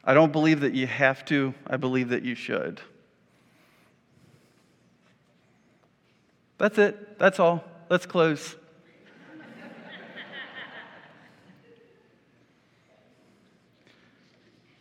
I 0.04 0.14
don't 0.14 0.32
believe 0.32 0.60
that 0.60 0.74
you 0.74 0.86
have 0.86 1.24
to, 1.26 1.52
I 1.66 1.76
believe 1.76 2.10
that 2.10 2.22
you 2.22 2.34
should. 2.34 2.80
That's 6.58 6.76
it. 6.76 7.18
That's 7.18 7.38
all. 7.38 7.64
Let's 7.88 8.04
close. 8.04 8.56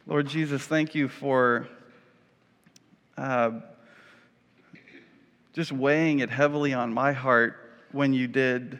Lord 0.08 0.28
Jesus, 0.28 0.64
thank 0.64 0.96
you 0.96 1.08
for 1.10 1.68
uh, 3.18 3.52
just 5.54 5.72
weighing 5.72 6.20
it 6.20 6.30
heavily 6.30 6.74
on 6.74 6.94
my 6.94 7.12
heart 7.12 7.58
when 7.92 8.14
you 8.14 8.28
did 8.28 8.80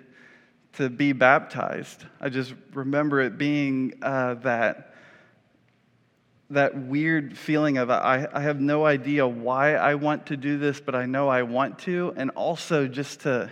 to 0.74 0.90
be 0.90 1.12
baptized. 1.12 2.06
I 2.22 2.30
just 2.30 2.54
remember 2.74 3.20
it 3.22 3.38
being 3.38 3.94
uh, 4.02 4.36
that 4.36 4.87
that 6.50 6.78
weird 6.78 7.38
feeling 7.38 7.78
of 7.78 7.90
I, 7.90 8.28
I 8.32 8.42
have 8.42 8.60
no 8.60 8.86
idea 8.86 9.28
why 9.28 9.76
I 9.76 9.96
want 9.96 10.28
to 10.28 10.38
do 10.38 10.58
this, 10.58 10.80
but 10.80 10.96
I 10.96 11.06
know 11.06 11.28
I 11.28 11.44
want 11.44 11.80
to, 11.80 12.14
and 12.16 12.30
also 12.32 12.88
just 12.88 13.22
to 13.22 13.52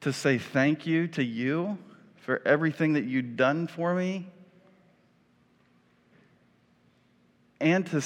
to 0.00 0.12
say 0.12 0.38
thank 0.38 0.86
you 0.86 1.08
to 1.08 1.24
you 1.24 1.78
for 2.16 2.40
everything 2.44 2.94
that 2.94 3.04
you've 3.04 3.36
done 3.36 3.66
for 3.66 3.94
me, 3.94 4.28
and 7.60 7.86
to 7.86 8.02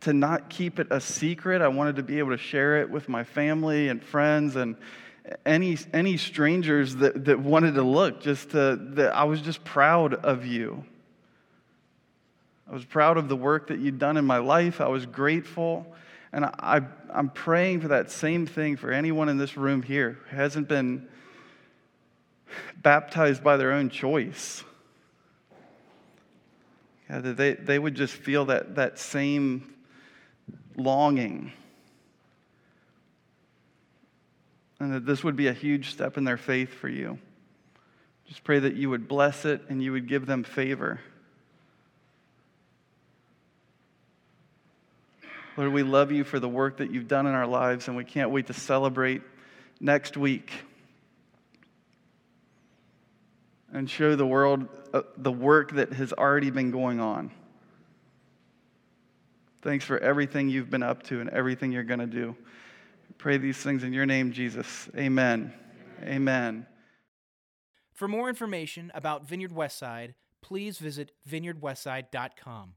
to 0.00 0.12
not 0.12 0.50
keep 0.50 0.78
it 0.78 0.86
a 0.90 1.00
secret. 1.00 1.62
I 1.62 1.68
wanted 1.68 1.96
to 1.96 2.02
be 2.02 2.18
able 2.18 2.30
to 2.30 2.38
share 2.38 2.80
it 2.80 2.90
with 2.90 3.08
my 3.08 3.24
family 3.24 3.88
and 3.88 4.02
friends 4.02 4.54
and 4.54 4.76
any, 5.46 5.78
any 5.92 6.18
strangers 6.18 6.96
that, 6.96 7.24
that 7.24 7.40
wanted 7.40 7.74
to 7.74 7.82
look, 7.82 8.20
just 8.20 8.50
to, 8.50 8.78
that 8.92 9.14
I 9.14 9.24
was 9.24 9.40
just 9.40 9.64
proud 9.64 10.12
of 10.14 10.44
you. 10.44 10.84
I 12.68 12.72
was 12.72 12.84
proud 12.84 13.18
of 13.18 13.28
the 13.28 13.36
work 13.36 13.68
that 13.68 13.78
you'd 13.78 13.98
done 13.98 14.16
in 14.16 14.24
my 14.24 14.38
life. 14.38 14.80
I 14.80 14.88
was 14.88 15.06
grateful. 15.06 15.86
And 16.32 16.44
I, 16.44 16.80
I'm 17.12 17.28
praying 17.28 17.82
for 17.82 17.88
that 17.88 18.10
same 18.10 18.46
thing 18.46 18.76
for 18.76 18.90
anyone 18.90 19.28
in 19.28 19.38
this 19.38 19.56
room 19.56 19.82
here 19.82 20.18
who 20.30 20.36
hasn't 20.36 20.66
been 20.66 21.06
baptized 22.76 23.44
by 23.44 23.56
their 23.56 23.72
own 23.72 23.88
choice. 23.88 24.64
Yeah, 27.08 27.20
that 27.20 27.36
they, 27.36 27.52
they 27.54 27.78
would 27.78 27.94
just 27.94 28.14
feel 28.14 28.46
that, 28.46 28.74
that 28.76 28.98
same 28.98 29.74
longing. 30.76 31.52
And 34.80 34.92
that 34.92 35.06
this 35.06 35.22
would 35.22 35.36
be 35.36 35.46
a 35.46 35.52
huge 35.52 35.92
step 35.92 36.16
in 36.16 36.24
their 36.24 36.36
faith 36.36 36.72
for 36.72 36.88
you. 36.88 37.18
Just 38.26 38.42
pray 38.42 38.58
that 38.58 38.74
you 38.74 38.90
would 38.90 39.06
bless 39.06 39.44
it 39.44 39.62
and 39.68 39.82
you 39.82 39.92
would 39.92 40.08
give 40.08 40.26
them 40.26 40.42
favor. 40.42 41.00
Lord, 45.56 45.72
we 45.72 45.82
love 45.82 46.10
you 46.10 46.24
for 46.24 46.40
the 46.40 46.48
work 46.48 46.78
that 46.78 46.90
you've 46.90 47.08
done 47.08 47.26
in 47.26 47.34
our 47.34 47.46
lives, 47.46 47.86
and 47.88 47.96
we 47.96 48.04
can't 48.04 48.30
wait 48.30 48.48
to 48.48 48.52
celebrate 48.52 49.22
next 49.80 50.16
week 50.16 50.50
and 53.72 53.88
show 53.88 54.16
the 54.16 54.26
world 54.26 54.66
uh, 54.92 55.02
the 55.16 55.32
work 55.32 55.72
that 55.72 55.92
has 55.92 56.12
already 56.12 56.50
been 56.50 56.70
going 56.70 57.00
on. 57.00 57.30
Thanks 59.62 59.84
for 59.84 59.98
everything 59.98 60.48
you've 60.48 60.70
been 60.70 60.82
up 60.82 61.02
to 61.04 61.20
and 61.20 61.30
everything 61.30 61.72
you're 61.72 61.84
going 61.84 62.00
to 62.00 62.06
do. 62.06 62.36
Pray 63.18 63.38
these 63.38 63.56
things 63.56 63.82
in 63.82 63.92
your 63.92 64.06
name, 64.06 64.32
Jesus. 64.32 64.88
Amen. 64.96 65.52
Amen. 66.02 66.66
For 67.94 68.08
more 68.08 68.28
information 68.28 68.90
about 68.94 69.26
Vineyard 69.26 69.52
Westside, 69.52 70.14
please 70.42 70.78
visit 70.78 71.12
vineyardwestside.com. 71.28 72.74